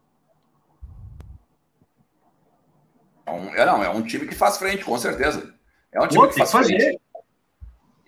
É 3.26 3.30
um, 3.30 3.54
é, 3.54 3.64
não, 3.64 3.82
é 3.82 3.88
um 3.88 4.02
time 4.02 4.26
que 4.26 4.34
faz 4.34 4.58
frente, 4.58 4.84
com 4.84 4.98
certeza. 4.98 5.54
É 5.90 6.00
um 6.00 6.06
time 6.06 6.20
Pô, 6.20 6.28
que 6.28 6.38
faz 6.38 6.52
fazer. 6.52 6.78
frente. 6.78 7.00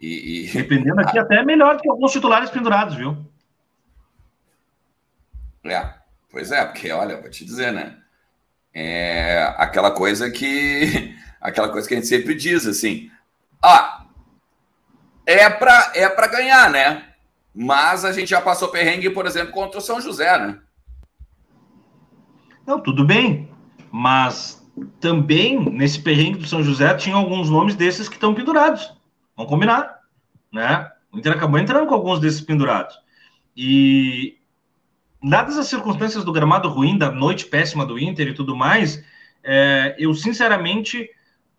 E, 0.00 0.44
e... 0.44 0.52
Dependendo 0.52 1.00
aqui, 1.00 1.18
até 1.18 1.36
é 1.36 1.44
melhor 1.44 1.80
que 1.80 1.88
alguns 1.88 2.12
titulares 2.12 2.50
pendurados, 2.50 2.94
viu? 2.94 3.16
É, 5.64 5.94
pois 6.30 6.52
é, 6.52 6.64
porque 6.64 6.92
olha, 6.92 7.20
vou 7.20 7.30
te 7.30 7.44
dizer, 7.44 7.72
né? 7.72 7.96
É 8.72 9.54
aquela 9.56 9.90
coisa 9.90 10.30
que 10.30 11.16
aquela 11.40 11.68
coisa 11.68 11.86
que 11.86 11.94
a 11.94 11.96
gente 11.96 12.08
sempre 12.08 12.34
diz 12.34 12.66
assim, 12.66 13.10
ah, 13.62 14.06
é 15.24 15.48
para 15.50 15.92
é 15.94 16.08
para 16.08 16.26
ganhar, 16.28 16.70
né? 16.70 17.04
Mas 17.54 18.04
a 18.04 18.12
gente 18.12 18.28
já 18.28 18.40
passou 18.40 18.68
perrengue, 18.68 19.10
por 19.10 19.26
exemplo, 19.26 19.52
contra 19.52 19.78
o 19.78 19.82
São 19.82 20.00
José, 20.00 20.38
né? 20.38 20.58
Não, 22.66 22.80
tudo 22.80 23.04
bem, 23.04 23.48
mas 23.90 24.64
também 25.00 25.58
nesse 25.70 26.00
perrengue 26.00 26.38
do 26.38 26.46
São 26.46 26.62
José 26.62 26.92
tinha 26.94 27.16
alguns 27.16 27.48
nomes 27.48 27.74
desses 27.74 28.08
que 28.08 28.16
estão 28.16 28.34
pendurados. 28.34 28.92
Vamos 29.36 29.50
combinar, 29.50 30.00
né? 30.52 30.90
O 31.12 31.18
Inter 31.18 31.32
acabou 31.32 31.58
entrando 31.58 31.86
com 31.86 31.94
alguns 31.94 32.20
desses 32.20 32.40
pendurados. 32.40 32.96
E 33.56 34.36
dadas 35.22 35.56
as 35.56 35.66
circunstâncias 35.66 36.24
do 36.24 36.32
gramado 36.32 36.68
ruim, 36.68 36.98
da 36.98 37.10
noite 37.10 37.46
péssima 37.46 37.86
do 37.86 37.98
Inter 37.98 38.28
e 38.28 38.34
tudo 38.34 38.54
mais, 38.54 39.02
é, 39.42 39.94
eu 39.98 40.12
sinceramente 40.14 41.08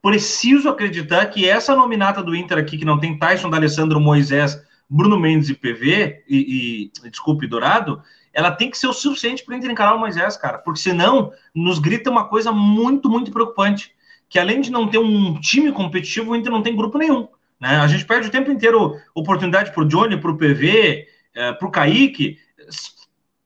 preciso 0.07 0.69
acreditar 0.69 1.25
que 1.25 1.45
essa 1.45 1.75
nominata 1.75 2.23
do 2.23 2.33
Inter 2.33 2.57
aqui, 2.57 2.77
que 2.77 2.85
não 2.85 2.97
tem 2.97 3.19
Tyson, 3.19 3.49
D'Alessandro, 3.49 3.99
Moisés, 3.99 4.57
Bruno 4.89 5.19
Mendes 5.19 5.49
e 5.49 5.53
PV, 5.53 6.23
e, 6.29 6.91
e 7.03 7.09
desculpe, 7.09 7.45
Dourado, 7.45 8.01
ela 8.31 8.49
tem 8.49 8.71
que 8.71 8.77
ser 8.77 8.87
o 8.87 8.93
suficiente 8.93 9.43
para 9.43 9.53
o 9.53 9.57
Inter 9.57 9.69
encarar 9.69 9.95
o 9.95 9.99
Moisés, 9.99 10.37
cara, 10.37 10.59
porque 10.59 10.79
senão 10.79 11.33
nos 11.53 11.77
grita 11.77 12.09
uma 12.09 12.23
coisa 12.23 12.53
muito, 12.53 13.09
muito 13.09 13.31
preocupante, 13.31 13.91
que 14.29 14.39
além 14.39 14.61
de 14.61 14.71
não 14.71 14.87
ter 14.87 14.97
um 14.97 15.37
time 15.41 15.73
competitivo, 15.73 16.31
o 16.31 16.35
Inter 16.37 16.53
não 16.53 16.63
tem 16.63 16.73
grupo 16.73 16.97
nenhum. 16.97 17.27
Né? 17.59 17.75
A 17.75 17.87
gente 17.87 18.05
perde 18.05 18.29
o 18.29 18.31
tempo 18.31 18.49
inteiro 18.49 18.95
oportunidade 19.13 19.73
para 19.73 19.83
o 19.83 19.87
Johnny, 19.89 20.15
para 20.15 20.31
o 20.31 20.37
PV, 20.37 21.05
é, 21.35 21.51
para 21.51 21.67
o 21.67 21.71
Kaique. 21.71 22.39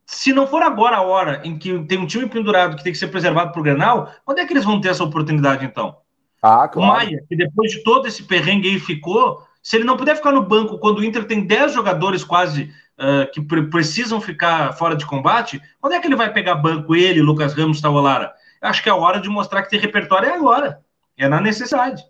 Se 0.05 0.31
não 0.31 0.45
for 0.45 0.61
agora 0.61 0.97
a 0.97 1.01
hora 1.01 1.41
em 1.43 1.57
que 1.57 1.79
tem 1.85 1.97
um 1.97 2.05
time 2.05 2.29
pendurado 2.29 2.77
que 2.77 2.83
tem 2.83 2.93
que 2.93 2.99
ser 2.99 3.07
preservado 3.07 3.51
para 3.51 3.59
o 3.59 3.63
Grenal, 3.63 4.13
quando 4.23 4.37
é 4.37 4.45
que 4.45 4.53
eles 4.53 4.65
vão 4.65 4.79
ter 4.79 4.89
essa 4.89 5.03
oportunidade 5.03 5.65
então? 5.65 6.00
Ah, 6.41 6.67
claro. 6.67 6.91
O 6.91 6.93
Maia, 6.95 7.23
que 7.27 7.35
depois 7.35 7.71
de 7.71 7.83
todo 7.83 8.07
esse 8.07 8.23
perrengue 8.23 8.69
aí 8.69 8.79
ficou, 8.79 9.45
se 9.61 9.75
ele 9.75 9.85
não 9.85 9.95
puder 9.95 10.15
ficar 10.15 10.31
no 10.31 10.43
banco 10.43 10.79
quando 10.79 10.99
o 10.99 11.03
Inter 11.03 11.25
tem 11.25 11.45
10 11.45 11.73
jogadores 11.73 12.23
quase 12.23 12.73
uh, 12.97 13.31
que 13.31 13.41
pre 13.41 13.67
precisam 13.67 14.19
ficar 14.19 14.73
fora 14.73 14.95
de 14.95 15.05
combate, 15.05 15.61
quando 15.79 15.93
é 15.93 15.99
que 15.99 16.07
ele 16.07 16.15
vai 16.15 16.33
pegar 16.33 16.55
banco, 16.55 16.95
ele, 16.95 17.21
Lucas 17.21 17.53
Ramos, 17.53 17.79
Tavolara? 17.79 18.33
Acho 18.59 18.81
que 18.81 18.89
é 18.89 18.91
a 18.91 18.95
hora 18.95 19.19
de 19.19 19.29
mostrar 19.29 19.61
que 19.63 19.69
tem 19.69 19.79
repertório 19.79 20.29
é 20.29 20.33
agora. 20.33 20.83
É 21.17 21.27
na 21.27 21.39
necessidade. 21.39 22.03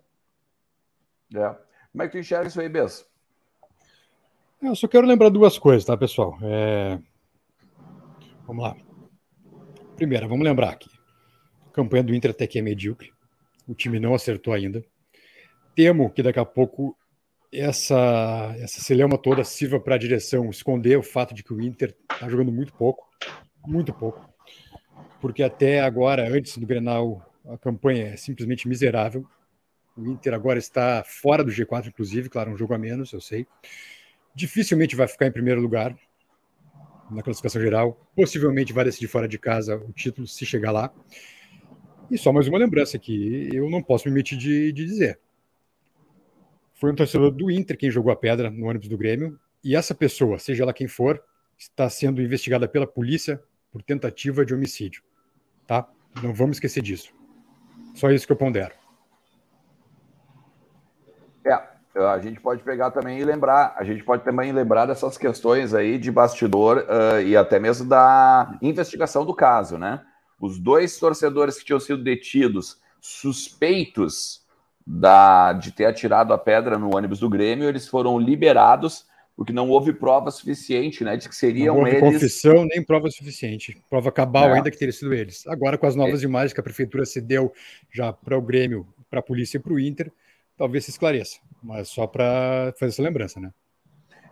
É. 1.34 1.54
Como 1.92 2.02
é 2.02 2.06
que 2.06 2.12
tu 2.12 2.18
enxerga 2.18 2.48
isso 2.48 2.60
aí, 2.60 2.68
Bess? 2.68 3.06
Eu 4.62 4.74
só 4.76 4.86
quero 4.86 5.06
lembrar 5.06 5.28
duas 5.28 5.58
coisas, 5.58 5.84
tá, 5.84 5.96
pessoal? 5.96 6.38
É... 6.42 6.98
Vamos 8.46 8.62
lá. 8.62 8.76
Primeiro, 9.96 10.28
vamos 10.28 10.44
lembrar 10.44 10.70
aqui. 10.70 10.90
A 11.66 11.74
campanha 11.74 12.02
do 12.02 12.14
Inter 12.14 12.30
até 12.30 12.46
que 12.46 12.58
é 12.58 12.62
medíocre. 12.62 13.11
O 13.72 13.74
time 13.74 13.98
não 13.98 14.14
acertou 14.14 14.52
ainda. 14.52 14.84
Temo 15.74 16.10
que 16.10 16.22
daqui 16.22 16.38
a 16.38 16.44
pouco 16.44 16.94
essa, 17.50 18.54
essa 18.58 18.82
celeuma 18.82 19.16
toda 19.16 19.42
sirva 19.44 19.80
para 19.80 19.94
a 19.94 19.98
direção 19.98 20.50
esconder 20.50 20.98
o 20.98 21.02
fato 21.02 21.34
de 21.34 21.42
que 21.42 21.54
o 21.54 21.60
Inter 21.60 21.96
está 22.12 22.28
jogando 22.28 22.52
muito 22.52 22.74
pouco, 22.74 23.08
muito 23.66 23.90
pouco, 23.90 24.28
porque 25.22 25.42
até 25.42 25.80
agora, 25.80 26.28
antes 26.28 26.58
do 26.58 26.66
Grenal, 26.66 27.26
a 27.48 27.56
campanha 27.56 28.08
é 28.08 28.16
simplesmente 28.16 28.68
miserável. 28.68 29.26
O 29.96 30.06
Inter 30.06 30.34
agora 30.34 30.58
está 30.58 31.02
fora 31.02 31.42
do 31.42 31.50
G4, 31.50 31.88
inclusive, 31.88 32.28
claro, 32.28 32.50
um 32.50 32.56
jogo 32.58 32.74
a 32.74 32.78
menos, 32.78 33.10
eu 33.14 33.22
sei. 33.22 33.46
Dificilmente 34.34 34.94
vai 34.94 35.08
ficar 35.08 35.26
em 35.26 35.32
primeiro 35.32 35.62
lugar 35.62 35.96
na 37.10 37.22
classificação 37.22 37.62
geral. 37.62 37.98
Possivelmente 38.14 38.70
vai 38.70 38.84
decidir 38.84 39.08
fora 39.08 39.26
de 39.26 39.38
casa 39.38 39.76
o 39.76 39.92
título 39.92 40.26
se 40.26 40.44
chegar 40.44 40.72
lá. 40.72 40.92
E 42.10 42.18
só 42.18 42.32
mais 42.32 42.46
uma 42.48 42.58
lembrança 42.58 42.98
que 42.98 43.48
eu 43.52 43.70
não 43.70 43.82
posso 43.82 44.06
me 44.06 44.12
omitir 44.12 44.36
de, 44.36 44.72
de 44.72 44.84
dizer. 44.84 45.18
Foi 46.74 46.90
um 46.90 46.94
torcedor 46.94 47.30
do 47.30 47.50
Inter 47.50 47.76
quem 47.76 47.90
jogou 47.90 48.12
a 48.12 48.16
pedra 48.16 48.50
no 48.50 48.66
ônibus 48.66 48.88
do 48.88 48.98
Grêmio, 48.98 49.38
e 49.64 49.76
essa 49.76 49.94
pessoa, 49.94 50.38
seja 50.38 50.64
ela 50.64 50.72
quem 50.72 50.88
for, 50.88 51.22
está 51.56 51.88
sendo 51.88 52.20
investigada 52.20 52.66
pela 52.66 52.86
polícia 52.86 53.40
por 53.70 53.82
tentativa 53.82 54.44
de 54.44 54.52
homicídio. 54.52 55.02
Tá? 55.66 55.88
Não 56.22 56.34
vamos 56.34 56.56
esquecer 56.56 56.82
disso. 56.82 57.14
Só 57.94 58.10
isso 58.10 58.26
que 58.26 58.32
eu 58.32 58.36
pondero. 58.36 58.74
É, 61.94 62.04
a 62.06 62.18
gente 62.18 62.40
pode 62.40 62.62
pegar 62.62 62.90
também 62.90 63.18
e 63.18 63.24
lembrar, 63.24 63.74
a 63.76 63.84
gente 63.84 64.02
pode 64.02 64.24
também 64.24 64.50
lembrar 64.50 64.86
dessas 64.86 65.18
questões 65.18 65.74
aí 65.74 65.98
de 65.98 66.10
bastidor 66.10 66.78
uh, 66.88 67.20
e 67.20 67.36
até 67.36 67.58
mesmo 67.58 67.86
da 67.86 68.56
investigação 68.62 69.26
do 69.26 69.34
caso, 69.34 69.76
né? 69.76 70.00
Os 70.42 70.58
dois 70.58 70.98
torcedores 70.98 71.56
que 71.56 71.64
tinham 71.64 71.78
sido 71.78 72.02
detidos, 72.02 72.80
suspeitos 73.00 74.44
da, 74.84 75.52
de 75.52 75.70
ter 75.70 75.84
atirado 75.84 76.34
a 76.34 76.38
pedra 76.38 76.76
no 76.76 76.96
ônibus 76.96 77.20
do 77.20 77.30
Grêmio, 77.30 77.68
eles 77.68 77.86
foram 77.86 78.18
liberados 78.18 79.06
porque 79.36 79.52
não 79.52 79.70
houve 79.70 79.92
prova 79.92 80.32
suficiente, 80.32 81.04
né? 81.04 81.16
De 81.16 81.28
que 81.28 81.36
seriam 81.36 81.76
não 81.76 81.84
houve 81.84 81.96
eles. 81.96 82.00
confissão 82.00 82.64
nem 82.64 82.82
prova 82.82 83.08
suficiente. 83.08 83.80
Prova 83.88 84.10
cabal 84.10 84.50
é. 84.50 84.54
ainda 84.54 84.68
que 84.68 84.76
teria 84.76 84.92
sido 84.92 85.14
eles. 85.14 85.46
Agora, 85.46 85.78
com 85.78 85.86
as 85.86 85.94
novas 85.94 86.22
é. 86.22 86.26
imagens 86.26 86.52
que 86.52 86.58
a 86.58 86.62
prefeitura 86.62 87.06
cedeu 87.06 87.52
já 87.88 88.12
para 88.12 88.36
o 88.36 88.42
Grêmio, 88.42 88.84
para 89.08 89.20
a 89.20 89.22
polícia 89.22 89.58
e 89.58 89.60
para 89.60 89.72
o 89.72 89.78
Inter, 89.78 90.10
talvez 90.56 90.86
se 90.86 90.90
esclareça. 90.90 91.38
Mas 91.62 91.88
só 91.88 92.04
para 92.08 92.74
fazer 92.78 92.90
essa 92.90 93.02
lembrança, 93.02 93.38
né? 93.38 93.52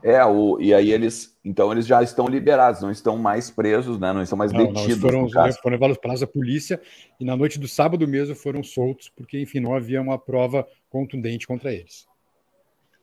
É, 0.02 0.24
o, 0.24 0.58
e 0.60 0.72
aí 0.72 0.92
eles, 0.92 1.36
então 1.44 1.70
eles 1.70 1.86
já 1.86 2.02
estão 2.02 2.26
liberados, 2.26 2.80
não 2.80 2.90
estão 2.90 3.18
mais 3.18 3.50
presos, 3.50 3.98
né? 3.98 4.12
Não 4.12 4.22
estão 4.22 4.38
mais 4.38 4.52
não, 4.52 4.72
detidos. 4.72 5.00
Não, 5.00 5.28
foram, 5.28 5.28
foram 5.28 5.74
levados 5.74 5.98
para 5.98 6.14
a 6.14 6.26
polícia 6.26 6.80
e 7.18 7.24
na 7.24 7.36
noite 7.36 7.58
do 7.58 7.68
sábado 7.68 8.08
mesmo 8.08 8.34
foram 8.34 8.62
soltos, 8.62 9.10
porque, 9.14 9.40
enfim, 9.40 9.60
não 9.60 9.74
havia 9.74 10.00
uma 10.00 10.18
prova 10.18 10.66
contundente 10.88 11.46
contra 11.46 11.72
eles. 11.72 12.06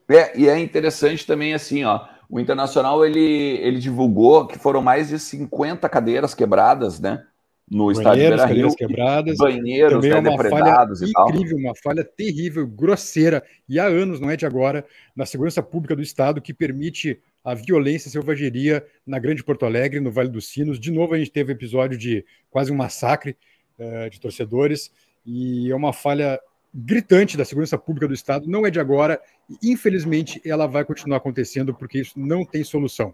É, 0.10 0.38
e 0.40 0.48
é 0.48 0.58
interessante 0.58 1.28
também, 1.28 1.54
assim, 1.54 1.84
ó, 1.84 2.08
o 2.30 2.40
Internacional, 2.40 3.06
ele, 3.06 3.20
ele 3.20 3.80
divulgou 3.80 4.48
que 4.48 4.58
foram 4.58 4.82
mais 4.82 5.10
de 5.10 5.20
50 5.20 5.88
cadeiras 5.88 6.34
quebradas, 6.34 7.00
né? 7.00 7.26
No 7.70 7.92
estádio 7.92 8.22
Beira 8.22 8.46
Rio, 8.46 8.76
quebradas, 8.76 9.38
banheiros 9.38 9.94
também 9.94 10.22
né, 10.22 10.30
uma 10.30 10.50
falha 10.50 10.88
e 11.02 11.12
tal. 11.12 11.30
incrível, 11.30 11.58
uma 11.58 11.76
falha 11.76 12.04
terrível, 12.04 12.66
grosseira, 12.66 13.44
e 13.68 13.78
há 13.78 13.86
anos, 13.86 14.22
não 14.22 14.30
é 14.30 14.38
de 14.38 14.46
agora, 14.46 14.86
na 15.14 15.26
segurança 15.26 15.62
pública 15.62 15.96
do 15.96 16.02
estado 16.02 16.42
que 16.42 16.54
permite 16.54 17.20
a 17.44 17.54
violência 17.54 18.08
e 18.08 18.12
selvageria 18.12 18.86
na 19.06 19.20
Grande 19.20 19.44
Porto 19.44 19.66
Alegre, 19.66 20.00
no 20.00 20.12
Vale 20.12 20.30
dos 20.30 20.48
Sinos. 20.48 20.80
De 20.80 20.92
novo, 20.92 21.14
a 21.14 21.18
gente 21.18 21.32
teve 21.32 21.52
episódio 21.52 21.98
de 21.98 22.24
quase 22.50 22.72
um 22.72 22.76
massacre 22.76 23.36
uh, 23.78 24.10
de 24.10 24.20
torcedores, 24.20 24.90
e 25.26 25.70
é 25.70 25.76
uma 25.76 25.92
falha 25.92 26.40
gritante 26.74 27.36
da 27.36 27.44
segurança 27.44 27.78
pública 27.78 28.08
do 28.08 28.14
estado, 28.14 28.48
não 28.48 28.66
é 28.66 28.70
de 28.70 28.80
agora, 28.80 29.20
e 29.62 29.72
infelizmente 29.72 30.42
ela 30.46 30.68
vai 30.68 30.86
continuar 30.86 31.18
acontecendo 31.18 31.74
porque 31.74 32.00
isso 32.00 32.18
não 32.18 32.46
tem 32.46 32.64
solução. 32.64 33.14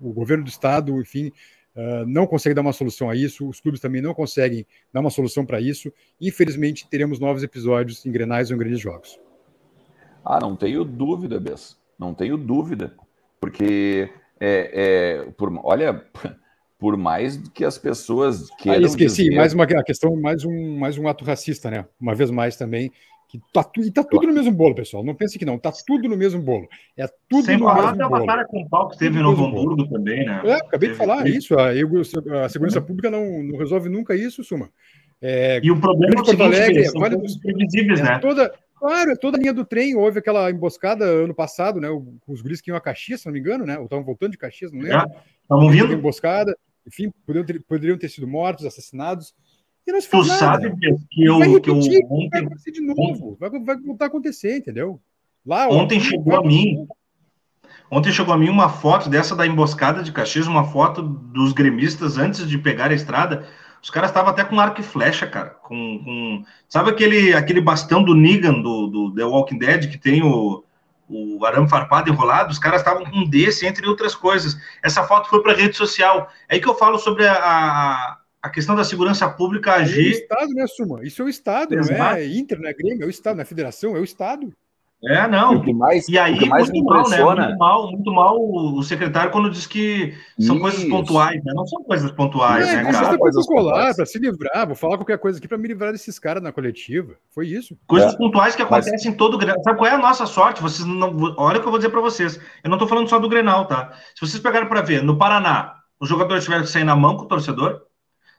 o 0.00 0.12
governo 0.12 0.42
do 0.42 0.50
estado, 0.50 1.00
enfim, 1.00 1.30
uh, 1.76 2.06
não 2.06 2.26
consegue 2.26 2.54
dar 2.54 2.62
uma 2.62 2.72
solução 2.72 3.10
a 3.10 3.16
isso, 3.16 3.48
os 3.48 3.60
clubes 3.60 3.80
também 3.80 4.02
não 4.02 4.14
conseguem 4.14 4.66
dar 4.92 5.00
uma 5.00 5.10
solução 5.10 5.44
para 5.44 5.60
isso. 5.60 5.92
Infelizmente, 6.20 6.86
teremos 6.88 7.18
novos 7.18 7.42
episódios 7.42 8.04
em 8.06 8.12
Grenais 8.12 8.50
ou 8.50 8.56
em 8.56 8.58
grandes 8.58 8.80
jogos. 8.80 9.18
Ah, 10.24 10.38
não 10.40 10.56
tenho 10.56 10.84
dúvida, 10.84 11.40
Bess. 11.40 11.76
Não 11.98 12.14
tenho 12.14 12.36
dúvida. 12.36 12.94
Porque, 13.40 14.08
é, 14.38 15.24
é, 15.24 15.30
por, 15.32 15.52
olha, 15.64 16.04
por 16.78 16.96
mais 16.96 17.36
que 17.54 17.64
as 17.64 17.78
pessoas 17.78 18.50
queiram. 18.58 18.82
Ah, 18.82 18.86
esqueci, 18.86 19.24
dizer... 19.24 19.36
mais 19.36 19.54
uma 19.54 19.66
questão, 19.66 20.16
mais 20.16 20.44
um, 20.44 20.78
mais 20.78 20.98
um 20.98 21.06
ato 21.06 21.24
racista, 21.24 21.70
né? 21.70 21.84
Uma 22.00 22.14
vez 22.14 22.30
mais 22.30 22.56
também. 22.56 22.90
Que 23.32 23.40
tá, 23.50 23.66
e 23.78 23.90
tá 23.90 24.04
tudo 24.04 24.26
no 24.26 24.34
mesmo 24.34 24.52
bolo, 24.52 24.74
pessoal. 24.74 25.02
Não 25.02 25.14
pense 25.14 25.38
que 25.38 25.46
não, 25.46 25.58
tá 25.58 25.72
tudo 25.86 26.06
no 26.06 26.18
mesmo 26.18 26.42
bolo. 26.42 26.68
É 26.94 27.06
tudo 27.30 27.46
Sem 27.46 27.56
no 27.56 27.64
mesmo 27.64 27.96
bolo. 27.96 28.08
uma 28.08 28.26
cara 28.26 28.44
com 28.44 28.68
pau 28.68 28.90
que 28.90 28.98
teve 28.98 29.16
no 29.16 29.22
Novo 29.22 29.46
Hamburgo 29.46 29.88
também, 29.88 30.26
né? 30.26 30.42
É, 30.44 30.54
acabei 30.56 30.90
teve... 30.90 30.92
de 30.92 30.98
falar 30.98 31.26
isso. 31.26 31.54
A, 31.58 31.70
a 32.44 32.48
segurança 32.50 32.82
pública 32.82 33.10
não, 33.10 33.42
não 33.42 33.58
resolve 33.58 33.88
nunca 33.88 34.14
isso, 34.14 34.44
Suma. 34.44 34.68
É, 35.18 35.60
e 35.62 35.70
o 35.70 35.80
problema 35.80 36.16
é 36.18 36.20
o 36.20 36.24
seguinte, 36.26 36.42
Alegre, 36.42 36.84
são 36.84 37.00
vale 37.00 37.16
dos, 37.16 37.38
previsíveis, 37.38 38.00
é 38.00 38.02
né? 38.02 38.18
Toda, 38.18 38.52
claro, 38.78 39.12
é 39.12 39.16
toda 39.16 39.38
a 39.38 39.40
linha 39.40 39.54
do 39.54 39.64
trem. 39.64 39.96
Houve 39.96 40.18
aquela 40.18 40.50
emboscada 40.50 41.06
ano 41.06 41.34
passado, 41.34 41.80
né? 41.80 41.88
Os 42.28 42.42
guris 42.42 42.60
que 42.60 42.70
iam 42.70 42.76
a 42.76 42.82
Caxias, 42.82 43.22
se 43.22 43.26
não 43.26 43.32
me 43.32 43.40
engano, 43.40 43.64
né? 43.64 43.78
Ou 43.78 43.84
estavam 43.84 44.04
voltando 44.04 44.32
de 44.32 44.38
Caxias, 44.38 44.70
não 44.70 44.82
lembro. 44.82 45.10
Estavam 45.42 45.70
vindo? 45.70 45.94
Emboscada 45.94 46.54
enfim, 46.86 47.12
poderiam 47.26 47.46
ter, 47.46 47.62
poderiam 47.62 47.98
ter 47.98 48.08
sido 48.08 48.26
mortos, 48.26 48.66
assassinados. 48.66 49.34
E 49.86 49.92
tu 50.00 50.24
sabe 50.24 50.72
que 51.10 51.24
eu, 51.24 51.38
vai 51.38 51.48
repetir, 51.48 51.90
que 51.90 51.96
eu 51.96 52.06
ontem, 52.10 52.28
vai 52.30 52.40
acontecer 52.42 52.70
de 52.70 52.80
novo, 52.80 53.36
vai, 53.38 53.50
vai 53.50 53.76
voltar 53.78 54.04
a 54.04 54.08
acontecer, 54.08 54.58
entendeu? 54.58 55.00
Lá, 55.44 55.68
ontem 55.68 55.98
chegou 55.98 56.36
a 56.36 56.42
mim, 56.42 56.86
ontem 57.90 58.12
chegou 58.12 58.32
a 58.32 58.38
mim 58.38 58.48
uma 58.48 58.68
foto 58.68 59.10
dessa 59.10 59.34
da 59.34 59.44
emboscada 59.44 60.02
de 60.02 60.12
Caxias, 60.12 60.46
uma 60.46 60.64
foto 60.64 61.02
dos 61.02 61.52
gremistas 61.52 62.16
antes 62.16 62.48
de 62.48 62.58
pegar 62.58 62.90
a 62.90 62.94
estrada. 62.94 63.46
Os 63.82 63.90
caras 63.90 64.10
estavam 64.10 64.30
até 64.30 64.44
com 64.44 64.60
arco 64.60 64.80
e 64.80 64.84
flecha, 64.84 65.26
cara. 65.26 65.50
Com, 65.50 65.98
com, 66.04 66.44
sabe 66.68 66.90
aquele, 66.90 67.34
aquele 67.34 67.60
bastão 67.60 68.04
do 68.04 68.14
Negan 68.14 68.62
do, 68.62 68.86
do 68.86 69.14
The 69.14 69.24
Walking 69.24 69.58
Dead 69.58 69.90
que 69.90 69.98
tem 69.98 70.22
o, 70.22 70.62
o 71.08 71.44
arame 71.44 71.68
farpado 71.68 72.08
enrolado, 72.08 72.52
os 72.52 72.58
caras 72.60 72.80
estavam 72.80 73.04
com 73.04 73.16
um 73.18 73.28
desse, 73.28 73.66
entre 73.66 73.86
outras 73.88 74.14
coisas. 74.14 74.56
Essa 74.82 75.02
foto 75.02 75.28
foi 75.28 75.42
para 75.42 75.52
a 75.52 75.56
rede 75.56 75.76
social. 75.76 76.30
É 76.48 76.54
aí 76.54 76.60
que 76.60 76.68
eu 76.68 76.76
falo 76.76 76.96
sobre 76.98 77.26
a, 77.26 77.34
a, 77.34 78.18
a 78.42 78.50
questão 78.50 78.74
da 78.74 78.84
segurança 78.84 79.28
pública 79.28 79.74
agir. 79.74 80.06
É 80.06 80.08
o 80.08 80.20
Estado, 80.20 80.54
né, 80.54 80.66
Suma? 80.66 81.04
Isso 81.04 81.22
é 81.22 81.24
o 81.24 81.28
Estado, 81.28 81.74
Exato. 81.74 81.98
não 81.98 82.06
é 82.06 82.26
Inter, 82.26 82.60
não 82.60 82.68
é 82.68 82.72
Grêmio, 82.74 83.04
é 83.04 83.06
o 83.06 83.10
Estado, 83.10 83.36
não 83.36 83.42
é 83.42 83.46
Federação, 83.46 83.96
é 83.96 84.00
o 84.00 84.04
Estado. 84.04 84.52
É, 85.04 85.26
não. 85.26 85.56
O 85.56 85.62
que 85.62 85.74
mais, 85.74 86.08
e 86.08 86.16
aí, 86.16 86.46
mais 86.46 86.70
muito 86.70 86.84
mal, 86.84 87.34
né? 87.34 87.46
Muito 87.46 87.58
mal, 87.58 87.90
muito 87.90 88.12
mal 88.12 88.36
o 88.38 88.82
secretário 88.84 89.32
quando 89.32 89.50
diz 89.50 89.66
que 89.66 90.14
são 90.38 90.54
Isso. 90.54 90.60
coisas 90.60 90.84
pontuais, 90.84 91.42
né? 91.44 91.52
Não 91.56 91.66
são 91.66 91.82
coisas 91.82 92.12
pontuais, 92.12 92.68
é, 92.68 92.84
né, 92.84 92.92
cara? 92.92 93.18
Coisas 93.18 93.44
protocolar, 93.44 93.96
para 93.96 94.06
se 94.06 94.18
livrar, 94.20 94.64
vou 94.64 94.76
falar 94.76 94.96
qualquer 94.96 95.18
coisa 95.18 95.38
aqui 95.38 95.48
para 95.48 95.58
me 95.58 95.66
livrar 95.66 95.90
desses 95.90 96.20
caras 96.20 96.40
na 96.40 96.52
coletiva. 96.52 97.14
Foi 97.30 97.48
isso. 97.48 97.76
Coisas 97.84 98.14
é. 98.14 98.16
pontuais 98.16 98.54
que 98.54 98.62
acontecem 98.62 98.92
Mas... 98.92 99.06
em 99.06 99.12
todo 99.12 99.34
o 99.34 99.38
Grenal. 99.38 99.60
Sabe 99.64 99.76
qual 99.76 99.90
é 99.90 99.94
a 99.94 99.98
nossa 99.98 100.24
sorte? 100.24 100.62
Vocês 100.62 100.86
não... 100.86 101.34
Olha 101.36 101.58
o 101.58 101.60
que 101.60 101.66
eu 101.66 101.72
vou 101.72 101.78
dizer 101.80 101.90
para 101.90 102.00
vocês. 102.00 102.38
Eu 102.62 102.70
não 102.70 102.78
tô 102.78 102.86
falando 102.86 103.08
só 103.08 103.18
do 103.18 103.28
Grenal, 103.28 103.66
tá? 103.66 103.92
Se 104.14 104.20
vocês 104.20 104.40
pegarem 104.40 104.68
para 104.68 104.82
ver, 104.82 105.02
no 105.02 105.18
Paraná, 105.18 105.74
os 105.98 106.08
jogadores 106.08 106.44
tiveram 106.44 106.62
que 106.62 106.70
sair 106.70 106.84
na 106.84 106.94
mão 106.94 107.16
com 107.16 107.24
o 107.24 107.28
torcedor. 107.28 107.82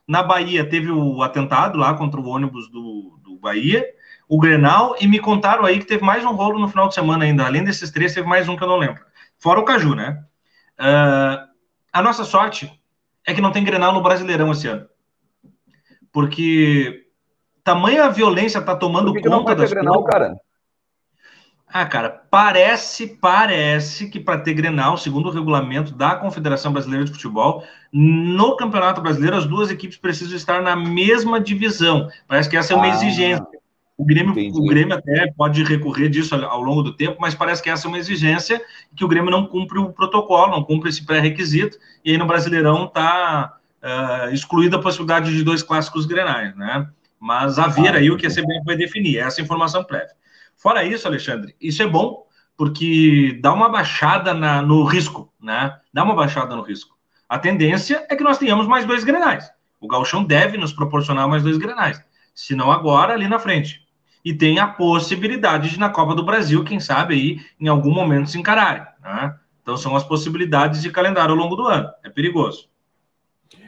Na 0.06 0.22
Bahia, 0.22 0.68
teve 0.68 0.90
o 0.90 1.22
atentado 1.22 1.78
lá 1.78 1.94
contra 1.94 2.20
o 2.20 2.26
ônibus 2.26 2.70
do, 2.70 3.18
do 3.22 3.36
Bahia 3.36 3.84
o 4.28 4.38
Grenal 4.38 4.96
e 5.00 5.06
me 5.06 5.18
contaram 5.18 5.64
aí 5.64 5.78
que 5.78 5.86
teve 5.86 6.04
mais 6.04 6.24
um 6.24 6.32
rolo 6.32 6.58
no 6.58 6.68
final 6.68 6.88
de 6.88 6.94
semana 6.94 7.24
ainda. 7.24 7.44
Além 7.44 7.64
desses 7.64 7.90
três, 7.90 8.14
teve 8.14 8.26
mais 8.26 8.48
um 8.48 8.56
que 8.56 8.62
eu 8.62 8.68
não 8.68 8.76
lembro. 8.76 9.04
Fora 9.38 9.60
o 9.60 9.64
Caju, 9.64 9.94
né? 9.94 10.22
Uh, 10.78 11.46
a 11.92 12.02
nossa 12.02 12.24
sorte 12.24 12.70
é 13.26 13.34
que 13.34 13.40
não 13.40 13.52
tem 13.52 13.64
Grenal 13.64 13.92
no 13.92 14.02
Brasileirão 14.02 14.50
esse 14.52 14.66
ano. 14.66 14.86
Porque 16.10 17.06
tamanha 17.62 18.10
violência 18.10 18.62
tá 18.62 18.74
tomando 18.74 19.12
Por 19.12 19.20
que 19.20 19.28
conta 19.28 19.30
que 19.30 19.36
não 19.36 19.44
vai 19.44 19.56
das 19.56 19.70
ter 19.70 19.76
Grenal, 19.76 20.04
cara? 20.04 20.36
Ah, 21.76 21.86
cara, 21.86 22.22
parece, 22.30 23.18
parece 23.20 24.08
que 24.08 24.20
para 24.20 24.38
ter 24.38 24.54
Grenal, 24.54 24.96
segundo 24.96 25.28
o 25.28 25.32
regulamento 25.32 25.92
da 25.92 26.14
Confederação 26.14 26.72
Brasileira 26.72 27.04
de 27.04 27.10
Futebol, 27.10 27.64
no 27.92 28.56
Campeonato 28.56 29.00
Brasileiro 29.00 29.34
as 29.34 29.44
duas 29.44 29.72
equipes 29.72 29.96
precisam 29.96 30.36
estar 30.36 30.62
na 30.62 30.76
mesma 30.76 31.40
divisão. 31.40 32.08
Parece 32.28 32.48
que 32.48 32.56
essa 32.56 32.74
é 32.74 32.76
uma 32.76 32.84
ah. 32.84 32.90
exigência. 32.90 33.44
O 33.98 34.04
Grêmio, 34.04 34.32
o 34.54 34.66
Grêmio 34.66 34.96
até 34.96 35.32
pode 35.36 35.64
recorrer 35.64 36.08
disso 36.08 36.36
ao 36.36 36.62
longo 36.62 36.80
do 36.80 36.94
tempo, 36.94 37.16
mas 37.18 37.34
parece 37.34 37.60
que 37.60 37.68
essa 37.68 37.88
é 37.88 37.88
uma 37.88 37.98
exigência 37.98 38.62
que 38.94 39.04
o 39.04 39.08
Grêmio 39.08 39.32
não 39.32 39.44
cumpre 39.44 39.80
o 39.80 39.92
protocolo, 39.92 40.52
não 40.52 40.62
cumpre 40.62 40.90
esse 40.90 41.04
pré-requisito, 41.04 41.76
e 42.04 42.12
aí 42.12 42.16
no 42.16 42.26
Brasileirão 42.26 42.84
está 42.84 43.52
uh, 43.82 43.86
ah, 43.86 44.30
excluída 44.32 44.76
a 44.76 44.80
possibilidade 44.80 45.36
de 45.36 45.42
dois 45.42 45.60
clássicos 45.60 46.06
grenais, 46.06 46.54
né? 46.54 46.88
Mas 47.18 47.58
a 47.58 47.66
ver 47.66 47.96
aí 47.96 48.12
o 48.12 48.16
que 48.16 48.28
a 48.28 48.30
CBF 48.30 48.62
vai 48.64 48.76
definir, 48.76 49.18
essa 49.18 49.42
informação 49.42 49.82
prévia. 49.82 50.14
Fora 50.56 50.84
isso, 50.84 51.06
Alexandre, 51.06 51.54
isso 51.60 51.82
é 51.82 51.86
bom, 51.86 52.26
porque 52.56 53.38
dá 53.42 53.52
uma 53.52 53.68
baixada 53.68 54.32
na, 54.32 54.62
no 54.62 54.84
risco, 54.84 55.32
né? 55.40 55.76
Dá 55.92 56.04
uma 56.04 56.14
baixada 56.14 56.54
no 56.54 56.62
risco. 56.62 56.96
A 57.28 57.38
tendência 57.38 58.06
é 58.08 58.16
que 58.16 58.24
nós 58.24 58.38
tenhamos 58.38 58.66
mais 58.66 58.84
dois 58.84 59.04
grenais. 59.04 59.50
O 59.80 59.88
Galchão 59.88 60.24
deve 60.24 60.56
nos 60.56 60.72
proporcionar 60.72 61.28
mais 61.28 61.42
dois 61.42 61.58
grenais. 61.58 62.02
Se 62.34 62.54
não 62.54 62.70
agora, 62.70 63.12
ali 63.12 63.28
na 63.28 63.38
frente 63.38 63.84
e 64.24 64.32
tem 64.32 64.58
a 64.58 64.66
possibilidade 64.66 65.70
de, 65.70 65.78
na 65.78 65.90
Copa 65.90 66.14
do 66.14 66.24
Brasil, 66.24 66.64
quem 66.64 66.80
sabe 66.80 67.14
aí, 67.14 67.40
em 67.60 67.68
algum 67.68 67.92
momento 67.92 68.30
se 68.30 68.38
encararem. 68.38 68.82
Né? 69.02 69.34
Então, 69.62 69.76
são 69.76 69.94
as 69.94 70.02
possibilidades 70.02 70.80
de 70.80 70.90
calendário 70.90 71.32
ao 71.32 71.36
longo 71.38 71.54
do 71.54 71.66
ano. 71.66 71.90
É 72.02 72.08
perigoso. 72.08 72.68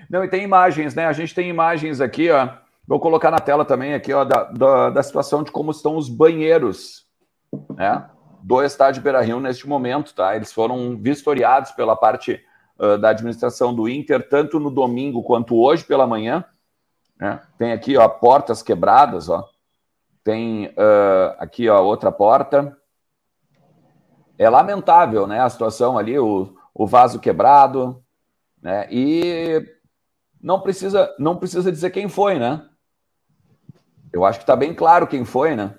Não, 0.08 0.24
e 0.24 0.28
tem 0.28 0.42
imagens, 0.42 0.94
né? 0.94 1.06
A 1.06 1.12
gente 1.12 1.34
tem 1.34 1.50
imagens 1.50 2.00
aqui, 2.00 2.30
ó. 2.30 2.48
Vou 2.86 3.00
colocar 3.00 3.30
na 3.32 3.40
tela 3.40 3.64
também 3.64 3.94
aqui, 3.94 4.12
ó, 4.12 4.24
da, 4.24 4.44
da, 4.44 4.90
da 4.90 5.02
situação 5.02 5.42
de 5.42 5.50
como 5.50 5.72
estão 5.72 5.96
os 5.96 6.08
banheiros, 6.08 7.04
né? 7.74 8.08
Do 8.42 8.62
estádio 8.62 9.02
Beira 9.02 9.20
Rio 9.22 9.40
neste 9.40 9.68
momento, 9.68 10.14
tá? 10.14 10.36
Eles 10.36 10.52
foram 10.52 10.96
vistoriados 10.96 11.72
pela 11.72 11.96
parte 11.96 12.40
uh, 12.78 12.96
da 12.96 13.08
administração 13.08 13.74
do 13.74 13.88
Inter, 13.88 14.28
tanto 14.28 14.60
no 14.60 14.70
domingo 14.70 15.22
quanto 15.24 15.56
hoje 15.56 15.84
pela 15.84 16.06
manhã. 16.06 16.44
Né? 17.18 17.40
Tem 17.58 17.72
aqui, 17.72 17.96
ó, 17.96 18.08
portas 18.08 18.62
quebradas, 18.62 19.28
ó. 19.28 19.48
Tem 20.22 20.66
uh, 20.66 21.34
aqui 21.38 21.68
ó, 21.68 21.82
outra 21.82 22.12
porta. 22.12 22.76
É 24.38 24.48
lamentável 24.48 25.26
né, 25.26 25.40
a 25.40 25.48
situação 25.48 25.98
ali, 25.98 26.16
o, 26.16 26.54
o 26.72 26.86
vaso 26.86 27.18
quebrado. 27.18 28.00
Né, 28.62 28.86
e 28.92 29.76
não 30.40 30.60
precisa, 30.60 31.12
não 31.18 31.36
precisa 31.36 31.72
dizer 31.72 31.90
quem 31.90 32.08
foi, 32.08 32.38
né? 32.38 32.64
Eu 34.12 34.24
acho 34.24 34.38
que 34.38 34.42
está 34.44 34.56
bem 34.56 34.74
claro 34.74 35.06
quem 35.06 35.24
foi, 35.24 35.54
né? 35.54 35.74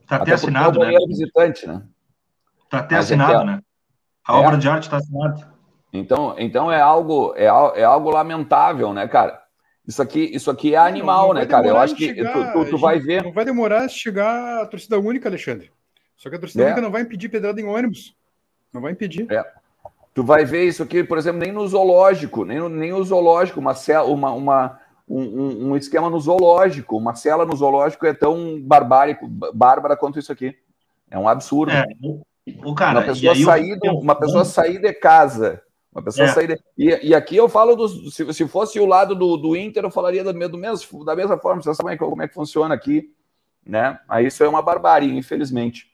Está 0.00 0.16
até, 0.16 0.22
até 0.24 0.32
assinado, 0.32 0.82
é 0.82 0.92
né? 0.92 0.98
visitante, 1.06 1.66
né? 1.66 1.82
Está 2.64 2.78
até 2.78 2.96
Mas 2.96 3.04
assinado, 3.06 3.42
é, 3.42 3.44
né? 3.44 3.62
A 4.26 4.34
é, 4.34 4.36
obra 4.36 4.56
de 4.58 4.68
arte 4.68 4.84
está 4.84 4.96
assinada. 4.98 5.52
Então, 5.92 6.34
então 6.38 6.70
é 6.70 6.80
algo 6.80 7.34
é, 7.36 7.44
é 7.44 7.84
algo 7.84 8.10
lamentável, 8.10 8.92
né, 8.92 9.08
cara? 9.08 9.42
Isso 9.86 10.02
aqui, 10.02 10.20
isso 10.34 10.50
aqui 10.50 10.74
é 10.74 10.78
animal, 10.78 11.28
não, 11.28 11.34
não 11.34 11.40
né, 11.40 11.46
cara? 11.46 11.66
Eu 11.66 11.78
acho 11.78 11.94
que 11.94 12.14
chegar, 12.14 12.52
tu, 12.52 12.64
tu, 12.64 12.70
tu 12.72 12.78
vai 12.78 12.98
ver. 12.98 13.22
Não 13.22 13.32
vai 13.32 13.46
demorar 13.46 13.84
a 13.84 13.88
chegar 13.88 14.62
a 14.62 14.66
torcida 14.66 14.98
única, 14.98 15.30
Alexandre. 15.30 15.72
Só 16.14 16.28
que 16.28 16.36
a 16.36 16.38
torcida 16.38 16.62
é. 16.62 16.66
única 16.66 16.82
não 16.82 16.90
vai 16.90 17.02
impedir 17.02 17.30
pedrada 17.30 17.58
em 17.58 17.64
ônibus. 17.64 18.14
Não 18.72 18.82
vai 18.82 18.92
impedir. 18.92 19.26
É. 19.32 19.42
Tu 20.12 20.22
vai 20.22 20.44
ver 20.44 20.64
isso 20.64 20.82
aqui, 20.82 21.02
por 21.02 21.16
exemplo, 21.16 21.40
nem 21.40 21.52
no 21.52 21.66
zoológico, 21.66 22.44
nem 22.44 22.58
no, 22.58 22.68
nem 22.68 22.90
no 22.90 23.02
zoológico, 23.02 23.60
uma, 23.60 23.72
uma, 24.02 24.32
uma 24.32 24.80
um, 25.08 25.70
um, 25.70 25.76
esquema 25.76 26.10
no 26.10 26.20
zoológico, 26.20 26.96
uma 26.96 27.14
cela 27.14 27.44
no 27.44 27.56
zoológico 27.56 28.06
é 28.06 28.12
tão 28.12 28.60
barbárico, 28.60 29.26
bárbara 29.28 29.96
quanto 29.96 30.18
isso 30.18 30.32
aqui. 30.32 30.54
É 31.10 31.18
um 31.18 31.28
absurdo. 31.28 31.72
É. 31.72 31.86
O 32.64 32.74
cara, 32.74 33.00
uma 33.00 33.06
pessoa, 33.06 33.34
sair, 33.34 33.78
eu... 33.82 33.98
uma 33.98 34.14
pessoa 34.14 34.44
sair 34.44 34.80
de 34.80 34.92
casa 34.92 35.62
uma 35.98 36.02
pessoa 36.02 36.26
é. 36.26 36.32
sair. 36.32 36.60
E, 36.76 37.08
e 37.08 37.14
aqui 37.14 37.36
eu 37.36 37.48
falo 37.48 37.74
dos. 37.74 38.14
Se, 38.14 38.32
se 38.32 38.46
fosse 38.46 38.78
o 38.78 38.86
lado 38.86 39.14
do, 39.14 39.36
do 39.36 39.56
Inter, 39.56 39.84
eu 39.84 39.90
falaria 39.90 40.22
do, 40.22 40.32
do 40.48 40.58
mesmo, 40.58 41.04
da 41.04 41.16
mesma 41.16 41.38
forma. 41.38 41.62
Você 41.62 41.74
sabe 41.74 41.96
como 41.96 42.22
é 42.22 42.28
que 42.28 42.34
funciona 42.34 42.74
aqui. 42.74 43.10
Né? 43.66 43.98
Aí 44.08 44.26
isso 44.26 44.42
é 44.42 44.48
uma 44.48 44.62
barbárie, 44.62 45.16
infelizmente. 45.16 45.86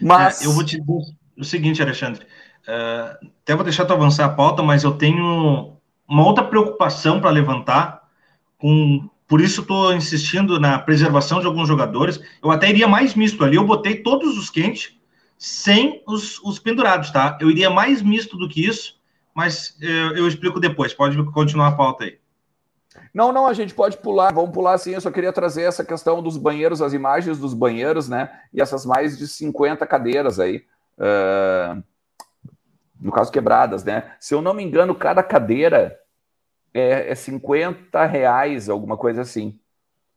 Mas. 0.00 0.42
É, 0.42 0.46
eu 0.46 0.52
vou 0.52 0.64
te 0.64 0.80
dizer 0.80 1.16
o 1.36 1.44
seguinte, 1.44 1.82
Alexandre. 1.82 2.24
Uh, 2.66 3.28
até 3.42 3.54
vou 3.54 3.64
deixar 3.64 3.84
tu 3.84 3.92
avançar 3.92 4.24
a 4.24 4.30
pauta, 4.30 4.62
mas 4.62 4.84
eu 4.84 4.96
tenho 4.96 5.73
uma 6.08 6.24
outra 6.24 6.44
preocupação 6.44 7.20
para 7.20 7.30
levantar. 7.30 8.02
Com, 8.58 9.08
por 9.26 9.40
isso 9.40 9.62
estou 9.62 9.92
insistindo 9.94 10.60
na 10.60 10.78
preservação 10.78 11.40
de 11.40 11.46
alguns 11.46 11.68
jogadores. 11.68 12.20
Eu 12.42 12.50
até 12.50 12.68
iria 12.68 12.88
mais 12.88 13.14
misto 13.14 13.42
ali. 13.44 13.56
Eu 13.56 13.64
botei 13.66 13.96
todos 14.02 14.36
os 14.38 14.50
quentes 14.50 14.96
sem 15.38 16.02
os, 16.06 16.38
os 16.42 16.58
pendurados, 16.58 17.10
tá? 17.10 17.36
Eu 17.40 17.50
iria 17.50 17.68
mais 17.68 18.00
misto 18.00 18.36
do 18.36 18.48
que 18.48 18.66
isso, 18.66 18.98
mas 19.34 19.76
eu, 19.80 20.16
eu 20.16 20.28
explico 20.28 20.60
depois. 20.60 20.94
Pode 20.94 21.22
continuar 21.32 21.68
a 21.68 21.72
pauta 21.72 22.04
aí. 22.04 22.18
Não, 23.12 23.32
não, 23.32 23.46
a 23.46 23.52
gente 23.52 23.74
pode 23.74 23.96
pular, 23.96 24.32
vamos 24.32 24.50
pular 24.52 24.78
sim. 24.78 24.92
Eu 24.92 25.00
só 25.00 25.10
queria 25.10 25.32
trazer 25.32 25.62
essa 25.62 25.84
questão 25.84 26.22
dos 26.22 26.36
banheiros, 26.36 26.80
as 26.80 26.92
imagens 26.92 27.38
dos 27.38 27.52
banheiros, 27.52 28.08
né? 28.08 28.30
E 28.52 28.60
essas 28.60 28.86
mais 28.86 29.18
de 29.18 29.26
50 29.26 29.84
cadeiras 29.86 30.38
aí. 30.38 30.64
Uh, 30.96 31.82
no 33.04 33.12
caso 33.12 33.30
quebradas, 33.30 33.84
né? 33.84 34.12
Se 34.18 34.34
eu 34.34 34.40
não 34.40 34.54
me 34.54 34.64
engano, 34.64 34.94
cada 34.94 35.22
cadeira 35.22 36.00
é, 36.72 37.10
é 37.10 37.14
50 37.14 38.02
reais, 38.06 38.70
alguma 38.70 38.96
coisa 38.96 39.20
assim. 39.20 39.60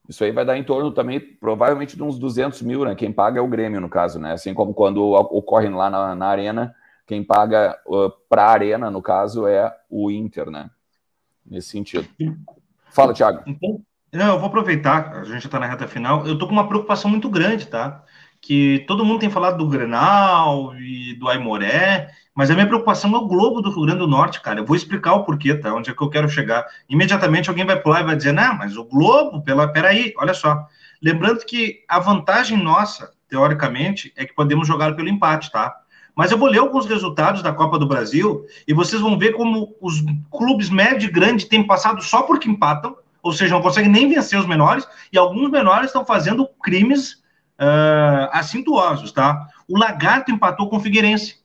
Isso 0.08 0.24
aí 0.24 0.32
vai 0.32 0.46
dar 0.46 0.58
em 0.58 0.64
torno 0.64 0.90
também, 0.92 1.20
provavelmente, 1.20 1.98
de 1.98 2.02
uns 2.02 2.18
200 2.18 2.62
mil, 2.62 2.86
né? 2.86 2.96
Quem 2.96 3.12
paga 3.12 3.40
é 3.40 3.42
o 3.42 3.48
Grêmio, 3.48 3.82
no 3.82 3.90
caso, 3.90 4.20
né? 4.20 4.32
Assim 4.32 4.54
como 4.54 4.74
quando 4.74 5.04
ocorre 5.04 5.68
lá 5.68 5.90
na, 5.90 6.16
na 6.16 6.28
arena, 6.28 6.74
quem 7.06 7.22
paga 7.22 7.78
uh, 7.86 8.10
para 8.30 8.46
a 8.46 8.52
arena, 8.52 8.90
no 8.90 9.02
caso, 9.02 9.46
é 9.46 9.76
o 9.90 10.10
Inter, 10.10 10.50
né? 10.50 10.70
Nesse 11.46 11.68
sentido. 11.68 12.08
Fala, 12.90 13.14
Thiago. 13.14 13.44
Então, 13.46 13.82
não, 14.14 14.36
eu 14.36 14.40
vou 14.40 14.48
aproveitar, 14.48 15.12
a 15.12 15.24
gente 15.26 15.42
já 15.42 15.48
está 15.48 15.60
na 15.60 15.68
reta 15.68 15.90
final. 15.90 16.26
Eu 16.26 16.40
tô 16.40 16.48
com 16.48 16.54
uma 16.54 16.70
preocupação 16.70 17.12
muito 17.12 17.30
grande, 17.30 17.68
tá? 17.68 18.06
Que 18.42 18.86
todo 18.88 19.04
mundo 19.04 19.20
tem 19.20 19.30
falado 19.30 19.58
do 19.58 19.68
Grenal 19.68 20.76
e 20.78 21.16
do 21.16 21.28
Aimoré, 21.28 22.10
mas 22.34 22.50
a 22.50 22.54
minha 22.54 22.68
preocupação 22.68 23.14
é 23.14 23.18
o 23.18 23.28
Globo 23.28 23.62
do 23.62 23.70
Rio 23.70 23.82
Grande 23.82 24.00
do 24.00 24.08
Norte, 24.08 24.42
cara. 24.42 24.60
Eu 24.60 24.66
vou 24.66 24.76
explicar 24.76 25.14
o 25.16 25.24
porquê, 25.24 25.56
tá? 25.56 25.74
Onde 25.74 25.90
é 25.90 25.94
que 25.94 26.02
eu 26.02 26.10
quero 26.10 26.30
chegar. 26.30 26.66
Imediatamente 26.88 27.50
alguém 27.50 27.66
vai 27.66 27.80
pular 27.80 28.02
e 28.02 28.06
vai 28.06 28.16
dizer, 28.16 28.32
não, 28.32 28.56
mas 28.58 28.78
o 28.78 28.84
Globo, 28.84 29.42
pela... 29.42 29.68
peraí, 29.68 30.14
olha 30.18 30.34
só. 30.34 30.66
Lembrando 31.02 31.46
que 31.46 31.84
a 31.88 32.00
vantagem 32.00 32.58
nossa, 32.58 33.12
teoricamente, 33.28 34.14
é 34.16 34.26
que 34.26 34.36
podemos 34.36 34.68
jogar 34.68 34.96
pelo 34.96 35.10
empate, 35.10 35.52
tá? 35.52 35.76
Mas 36.16 36.32
eu 36.32 36.38
vou 36.38 36.50
ler 36.50 36.60
alguns 36.60 36.86
resultados 36.86 37.44
da 37.44 37.52
Copa 37.52 37.78
do 37.78 37.88
Brasil 37.88 38.46
e 38.68 38.74
vocês 38.74 39.02
vão 39.02 39.18
ver 39.18 39.34
como 39.34 39.76
os 39.82 40.04
clubes 40.32 40.70
médio 40.70 41.10
e 41.10 41.12
grande 41.12 41.46
têm 41.46 41.66
passado 41.66 42.02
só 42.02 42.24
porque 42.24 42.50
empatam 42.50 42.96
ou 43.28 43.34
seja, 43.34 43.54
não 43.54 43.62
conseguem 43.62 43.92
nem 43.92 44.10
vencer 44.10 44.40
os 44.40 44.46
menores, 44.46 44.88
e 45.12 45.18
alguns 45.18 45.52
menores 45.52 45.88
estão 45.88 46.06
fazendo 46.06 46.48
crimes 46.64 47.22
uh, 47.60 48.30
acintuosos, 48.32 49.12
tá? 49.12 49.48
O 49.68 49.78
Lagarto 49.78 50.32
empatou 50.32 50.70
com 50.70 50.78
o 50.78 50.80
Figueirense. 50.80 51.38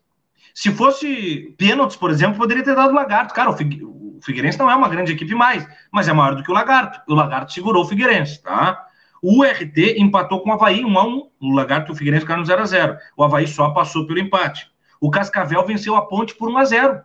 Se 0.55 0.71
fosse 0.71 1.55
pênaltis, 1.57 1.97
por 1.97 2.11
exemplo, 2.11 2.39
poderia 2.39 2.63
ter 2.63 2.75
dado 2.75 2.91
o 2.91 2.95
Lagarto. 2.95 3.35
Cara, 3.35 3.51
o, 3.51 4.21
Figueirense 4.23 4.59
não 4.59 4.71
é 4.71 4.77
uma 4.77 4.89
grande 4.89 5.13
equipe 5.13 5.35
mais, 5.35 5.67
mas 5.91 6.09
é 6.09 6.13
maior 6.13 6.37
do 6.37 6.43
que 6.43 6.51
o 6.51 6.55
Lagarto. 6.55 7.01
O 7.09 7.15
Lagarto 7.15 7.53
segurou 7.53 7.85
o 7.85 7.89
Figueirense, 7.89 8.43
tá? 8.43 8.87
O 9.21 9.43
RT 9.43 9.97
empatou 9.99 10.41
com 10.41 10.51
o 10.51 10.53
Havaí 10.53 10.85
1 10.85 10.99
a 10.99 11.05
1 11.05 11.31
O 11.41 11.55
Lagarto 11.55 11.91
e 11.91 11.95
o 11.95 11.97
Figueirense 11.97 12.23
ficaram 12.25 12.45
0 12.45 12.61
a 12.61 12.65
0 12.65 12.97
O 13.17 13.23
Havaí 13.23 13.47
só 13.47 13.71
passou 13.71 14.07
pelo 14.07 14.19
empate. 14.19 14.71
O 15.01 15.11
Cascavel 15.11 15.65
venceu 15.65 15.97
a 15.97 16.07
Ponte 16.07 16.35
por 16.35 16.49
1 16.49 16.59
a 16.59 16.65
0 16.65 17.03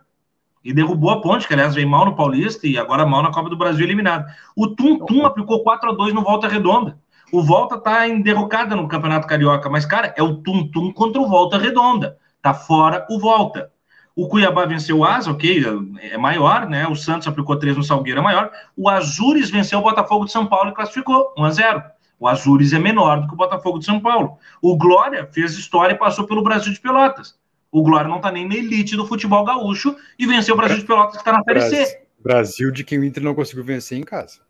e 0.64 0.72
derrubou 0.72 1.10
a 1.10 1.20
ponte, 1.20 1.46
que 1.46 1.54
aliás 1.54 1.74
veio 1.74 1.88
mal 1.88 2.04
no 2.04 2.16
Paulista 2.16 2.66
e 2.66 2.76
agora 2.76 3.06
mal 3.06 3.22
na 3.22 3.32
Copa 3.32 3.48
do 3.48 3.56
Brasil 3.56 3.86
eliminado. 3.86 4.26
O 4.56 4.66
Tum 4.66 4.98
Tum 5.06 5.24
aplicou 5.24 5.62
4 5.62 5.90
a 5.90 5.94
2 5.94 6.12
no 6.12 6.22
Volta 6.22 6.48
Redonda. 6.48 6.98
O 7.30 7.42
Volta 7.42 7.78
tá 7.78 8.08
em 8.08 8.22
derrocada 8.22 8.74
no 8.74 8.88
Campeonato 8.88 9.26
Carioca, 9.26 9.68
mas 9.68 9.84
cara, 9.84 10.14
é 10.16 10.22
o 10.22 10.36
Tum 10.36 10.66
Tum 10.68 10.92
contra 10.92 11.20
o 11.20 11.28
Volta 11.28 11.58
Redonda. 11.58 12.16
Tá 12.40 12.54
fora 12.54 13.06
o 13.10 13.18
Volta. 13.18 13.70
O 14.16 14.26
Cuiabá 14.28 14.64
venceu 14.64 14.98
o 14.98 15.04
Asa, 15.04 15.30
ok, 15.30 15.64
é 16.00 16.18
maior, 16.18 16.68
né? 16.68 16.88
O 16.88 16.96
Santos 16.96 17.28
aplicou 17.28 17.56
3 17.56 17.76
no 17.76 17.84
Salgueiro, 17.84 18.18
é 18.18 18.22
maior. 18.22 18.50
O 18.76 18.88
Azures 18.88 19.50
venceu 19.50 19.78
o 19.78 19.82
Botafogo 19.82 20.24
de 20.24 20.32
São 20.32 20.46
Paulo 20.46 20.70
e 20.70 20.74
classificou 20.74 21.32
1 21.36 21.44
a 21.44 21.50
0. 21.50 21.82
O 22.18 22.26
Azures 22.26 22.72
é 22.72 22.78
menor 22.78 23.20
do 23.20 23.28
que 23.28 23.34
o 23.34 23.36
Botafogo 23.36 23.78
de 23.78 23.84
São 23.84 24.00
Paulo. 24.00 24.38
O 24.60 24.76
Glória 24.76 25.28
fez 25.30 25.52
história 25.52 25.94
e 25.94 25.98
passou 25.98 26.26
pelo 26.26 26.42
Brasil 26.42 26.72
de 26.72 26.80
Pelotas. 26.80 27.36
O 27.70 27.82
Glória 27.82 28.08
não 28.08 28.16
está 28.16 28.32
nem 28.32 28.48
na 28.48 28.56
elite 28.56 28.96
do 28.96 29.06
futebol 29.06 29.44
gaúcho 29.44 29.94
e 30.18 30.26
venceu 30.26 30.54
o 30.54 30.58
Brasil 30.58 30.78
de 30.78 30.84
Pelotas, 30.84 31.12
que 31.12 31.18
está 31.18 31.32
na 31.32 31.44
Série 31.44 31.60
C. 31.60 32.02
Brasil 32.18 32.72
de 32.72 32.82
quem 32.82 32.98
o 32.98 33.04
Inter 33.04 33.22
não 33.22 33.34
conseguiu 33.34 33.62
vencer 33.62 33.98
em 33.98 34.02
casa. 34.02 34.40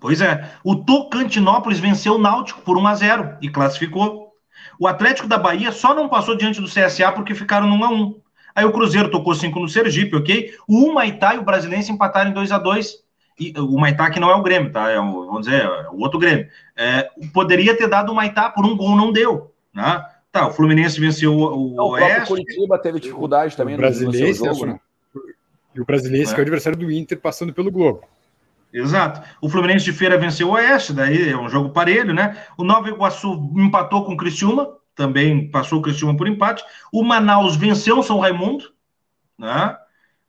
Pois 0.00 0.20
é. 0.20 0.50
O 0.64 0.76
Tocantinópolis 0.76 1.78
venceu 1.78 2.14
o 2.14 2.18
Náutico 2.18 2.60
por 2.62 2.76
1 2.78 2.86
a 2.86 2.94
0 2.94 3.36
e 3.42 3.48
classificou. 3.48 4.32
O 4.78 4.86
Atlético 4.86 5.28
da 5.28 5.38
Bahia 5.38 5.72
só 5.72 5.94
não 5.94 6.08
passou 6.08 6.36
diante 6.36 6.60
do 6.60 6.68
CSA 6.68 7.12
porque 7.12 7.34
ficaram 7.34 7.66
no 7.66 7.74
1 7.76 7.84
a 7.84 7.88
1 7.90 8.20
Aí 8.54 8.64
o 8.64 8.72
Cruzeiro 8.72 9.08
tocou 9.08 9.36
5 9.36 9.58
no 9.60 9.68
Sergipe, 9.68 10.16
ok? 10.16 10.52
O 10.66 10.84
Humaitá 10.84 11.32
e 11.32 11.38
o 11.38 11.44
Brasilense 11.44 11.92
empataram 11.92 12.30
em 12.30 12.34
2 12.34 12.50
a 12.50 12.58
2 12.58 13.04
e, 13.38 13.52
o 13.56 13.76
Humaitá 13.76 14.10
que 14.10 14.18
não 14.18 14.30
é 14.30 14.34
o 14.34 14.42
Grêmio, 14.42 14.72
tá? 14.72 14.90
É 14.90 14.98
o, 14.98 15.26
vamos 15.26 15.46
dizer, 15.46 15.62
é 15.62 15.88
o 15.90 16.00
outro 16.00 16.18
Grêmio. 16.18 16.48
É, 16.76 17.08
poderia 17.32 17.76
ter 17.76 17.86
dado 17.86 18.08
o 18.08 18.12
Humaitá 18.12 18.50
por 18.50 18.66
um 18.66 18.76
gol, 18.76 18.96
não 18.96 19.12
deu, 19.12 19.52
né? 19.72 20.04
Tá, 20.32 20.48
o 20.48 20.52
Fluminense 20.52 21.00
venceu 21.00 21.32
o, 21.32 21.76
o 21.76 21.90
Oeste. 21.92 22.24
O 22.24 22.26
Curitiba 22.26 22.78
teve 22.78 22.98
dificuldade 22.98 23.56
também 23.56 23.76
o 23.76 23.78
brasileiro, 23.78 24.26
no 24.26 24.34
jogo, 24.34 24.66
né? 24.66 24.80
E 25.74 25.80
o 25.80 25.84
brasileiro, 25.84 26.28
é. 26.28 26.34
que 26.34 26.40
é 26.40 26.42
o 26.42 26.42
adversário 26.42 26.78
do 26.78 26.90
Inter, 26.90 27.20
passando 27.20 27.52
pelo 27.52 27.70
Globo. 27.70 28.02
Exato. 28.72 29.20
O 29.40 29.48
Fluminense 29.48 29.84
de 29.84 29.92
Feira 29.92 30.18
venceu 30.18 30.48
o 30.48 30.52
Oeste, 30.52 30.92
daí 30.92 31.30
é 31.30 31.36
um 31.36 31.48
jogo 31.48 31.70
parelho, 31.70 32.12
né? 32.12 32.36
O 32.56 32.64
Nova 32.64 32.88
Iguaçu 32.88 33.52
empatou 33.56 34.04
com 34.04 34.12
o 34.12 34.16
Criciúma, 34.16 34.68
também 34.94 35.50
passou 35.50 35.78
o 35.78 35.82
Criciúma 35.82 36.16
por 36.16 36.28
empate. 36.28 36.62
O 36.92 37.02
Manaus 37.02 37.56
venceu 37.56 37.98
o 37.98 38.02
São 38.02 38.18
Raimundo, 38.18 38.64
né? 39.38 39.76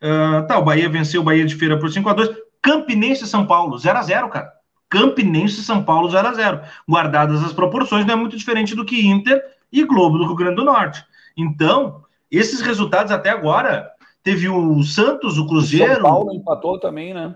Uh, 0.02 0.47
tá, 0.47 0.58
o 0.58 0.63
Bahia 0.63 0.88
venceu 0.88 1.21
o 1.21 1.23
Bahia 1.23 1.45
de 1.45 1.56
Feira 1.56 1.78
por 1.78 1.91
5 1.91 2.08
a 2.08 2.13
2 2.13 2.30
Campinense 2.62 3.23
e 3.23 3.28
São 3.28 3.45
Paulo, 3.45 3.78
0 3.78 3.97
a 3.97 4.02
0 4.02 4.30
cara. 4.30 4.52
Campinense 4.89 5.60
e 5.60 5.63
São 5.63 5.84
Paulo 5.84 6.10
0 6.10 6.28
a 6.28 6.34
0 6.34 6.62
Guardadas 6.89 7.43
as 7.43 7.54
proporções, 7.54 8.06
não 8.06 8.13
é 8.13 8.17
muito 8.17 8.38
diferente 8.38 8.75
do 8.75 8.86
que 8.86 9.08
Inter 9.08 9.41
e 9.71 9.84
Globo 9.84 10.17
do 10.17 10.25
Rio 10.25 10.36
Grande 10.36 10.56
do 10.56 10.63
Norte. 10.63 11.04
Então, 11.38 12.04
esses 12.32 12.62
resultados 12.62 13.12
até 13.12 13.30
agora, 13.30 13.89
teve 14.23 14.49
o 14.49 14.82
Santos, 14.84 15.38
o 15.38 15.47
Cruzeiro. 15.47 15.91
O 15.91 15.95
São 15.95 16.04
Paulo 16.04 16.34
empatou 16.34 16.80
também, 16.80 17.13
né? 17.13 17.36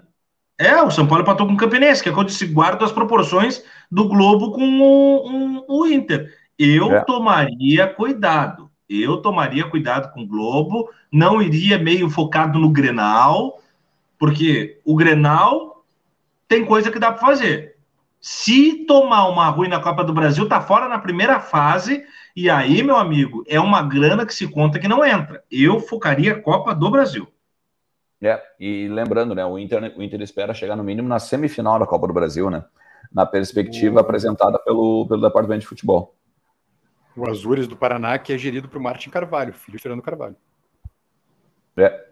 É, 0.63 0.82
o 0.82 0.89
São 0.89 1.06
Paulo 1.06 1.23
empatou 1.23 1.45
com 1.45 1.54
o 1.54 1.58
Campinense, 1.58 2.02
que 2.02 2.10
é 2.10 2.12
quando 2.13 2.30
se 2.30 2.45
guarda 2.47 2.86
as 2.86 2.91
proporções 2.91 3.63
do 3.91 4.08
Globo 4.08 4.52
com 4.52 4.80
o, 4.82 5.30
um, 5.30 5.65
o 5.67 5.86
Inter. 5.86 6.34
Eu 6.58 6.95
é. 6.95 7.04
tomaria 7.04 7.88
cuidado. 7.88 8.71
Eu 8.89 9.17
tomaria 9.17 9.65
cuidado 9.65 10.13
com 10.13 10.21
o 10.21 10.28
Globo, 10.28 10.89
não 11.12 11.41
iria 11.41 11.78
meio 11.78 12.10
focado 12.10 12.60
no 12.60 12.69
Grenal, 12.69 13.62
porque 14.19 14.80
o 14.86 14.95
Grenal 14.95 15.84
tem 16.47 16.63
coisa 16.63 16.91
que 16.91 16.99
dá 16.99 17.12
para 17.12 17.26
fazer. 17.26 17.76
Se 18.21 18.86
tomar 18.86 19.28
uma 19.28 19.49
ruim 19.49 19.67
na 19.67 19.80
Copa 19.80 20.04
do 20.04 20.13
Brasil, 20.13 20.47
tá 20.47 20.62
fora 20.62 20.88
na 20.88 20.99
primeira 20.99 21.39
fase 21.39 22.04
e 22.36 22.49
aí, 22.49 22.82
meu 22.82 22.95
amigo, 22.95 23.43
é 23.47 23.60
uma 23.60 23.82
grana 23.82 24.26
que 24.26 24.34
se 24.34 24.47
conta 24.47 24.80
que 24.80 24.88
não 24.88 25.06
entra. 25.06 25.43
Eu 25.52 25.80
focaria 25.80 26.34
a 26.34 26.39
Copa 26.39 26.73
do 26.73 26.89
Brasil. 26.89 27.28
É, 28.23 28.41
e 28.57 28.88
lembrando, 28.88 29.36
né, 29.36 29.45
o 29.45 29.59
Inter, 29.59 29.93
o 29.97 30.01
Inter 30.01 30.21
espera 30.21 30.53
chegar 30.53 30.77
no 30.77 30.83
mínimo 30.83 31.09
na 31.09 31.19
semifinal 31.19 31.77
da 31.77 31.86
Copa 31.86 32.07
do 32.07 32.13
Brasil, 32.13 32.49
né? 32.49 32.63
Na 33.12 33.25
perspectiva 33.25 33.99
apresentada 33.99 34.57
pelo, 34.59 35.05
pelo 35.07 35.21
Departamento 35.21 35.59
de 35.59 35.67
Futebol. 35.67 36.15
O 37.17 37.29
Azures 37.29 37.67
do 37.67 37.75
Paraná, 37.75 38.17
que 38.17 38.31
é 38.31 38.38
gerido 38.38 38.69
por 38.69 38.79
Martin 38.79 39.09
Carvalho, 39.09 39.53
filho 39.53 39.77
de 39.77 39.83
Fernando 39.83 40.01
Carvalho. 40.01 40.38
É. 41.75 42.05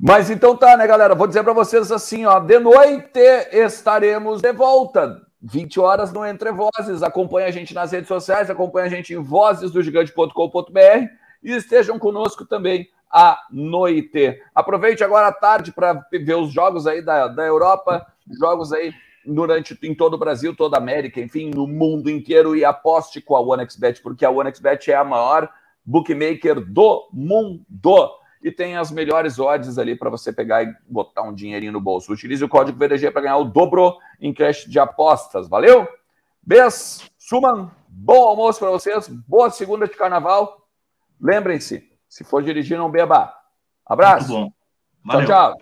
Mas 0.00 0.30
então 0.30 0.56
tá, 0.56 0.74
né, 0.76 0.86
galera? 0.86 1.14
Vou 1.14 1.26
dizer 1.26 1.44
para 1.44 1.52
vocês 1.52 1.92
assim, 1.92 2.24
ó, 2.24 2.40
de 2.40 2.58
noite 2.58 3.20
estaremos 3.52 4.40
de 4.40 4.52
volta 4.52 5.20
20 5.42 5.80
horas 5.80 6.12
no 6.14 6.24
Entre 6.24 6.50
Vozes. 6.50 7.02
Acompanhe 7.02 7.46
a 7.46 7.50
gente 7.50 7.74
nas 7.74 7.92
redes 7.92 8.08
sociais, 8.08 8.48
acompanhe 8.48 8.86
a 8.86 8.90
gente 8.90 9.12
em 9.12 9.22
vozesdogigante.com.br 9.22 11.08
e 11.42 11.52
estejam 11.52 11.98
conosco 11.98 12.46
também 12.46 12.88
à 13.14 13.46
noite. 13.48 14.42
Aproveite 14.52 15.04
agora 15.04 15.28
à 15.28 15.32
tarde 15.32 15.70
para 15.70 16.04
ver 16.10 16.34
os 16.34 16.52
jogos 16.52 16.84
aí 16.84 17.00
da, 17.00 17.28
da 17.28 17.44
Europa, 17.44 18.04
jogos 18.40 18.72
aí 18.72 18.92
durante 19.24 19.78
em 19.84 19.94
todo 19.94 20.14
o 20.14 20.18
Brasil, 20.18 20.54
toda 20.54 20.76
a 20.76 20.80
América, 20.80 21.20
enfim, 21.20 21.48
no 21.54 21.64
mundo 21.68 22.10
inteiro 22.10 22.56
e 22.56 22.64
aposte 22.64 23.20
com 23.20 23.36
a 23.36 23.40
OneXBet, 23.40 24.02
porque 24.02 24.24
a 24.24 24.30
OneXBet 24.30 24.90
é 24.90 24.96
a 24.96 25.04
maior 25.04 25.48
bookmaker 25.86 26.60
do 26.60 27.08
mundo 27.12 27.64
e 28.42 28.50
tem 28.50 28.76
as 28.76 28.90
melhores 28.90 29.38
odds 29.38 29.78
ali 29.78 29.94
para 29.94 30.10
você 30.10 30.32
pegar 30.32 30.64
e 30.64 30.74
botar 30.88 31.22
um 31.22 31.32
dinheirinho 31.32 31.72
no 31.72 31.80
bolso. 31.80 32.12
Utilize 32.12 32.44
o 32.44 32.48
código 32.48 32.76
VDG 32.76 33.12
para 33.12 33.22
ganhar 33.22 33.36
o 33.36 33.44
dobro 33.44 33.96
em 34.20 34.34
cash 34.34 34.64
de 34.64 34.78
apostas. 34.80 35.48
Valeu? 35.48 35.86
Bes, 36.42 37.08
Suman, 37.16 37.70
bom 37.88 38.26
almoço 38.26 38.58
para 38.58 38.70
vocês, 38.70 39.06
boa 39.08 39.50
segunda 39.50 39.86
de 39.86 39.96
carnaval. 39.96 40.66
Lembrem-se, 41.20 41.93
se 42.14 42.22
for 42.22 42.44
dirigir, 42.44 42.78
não 42.78 42.88
beba. 42.88 43.34
Abraço. 43.84 44.52
Tchau, 45.10 45.26
tchau. 45.26 45.58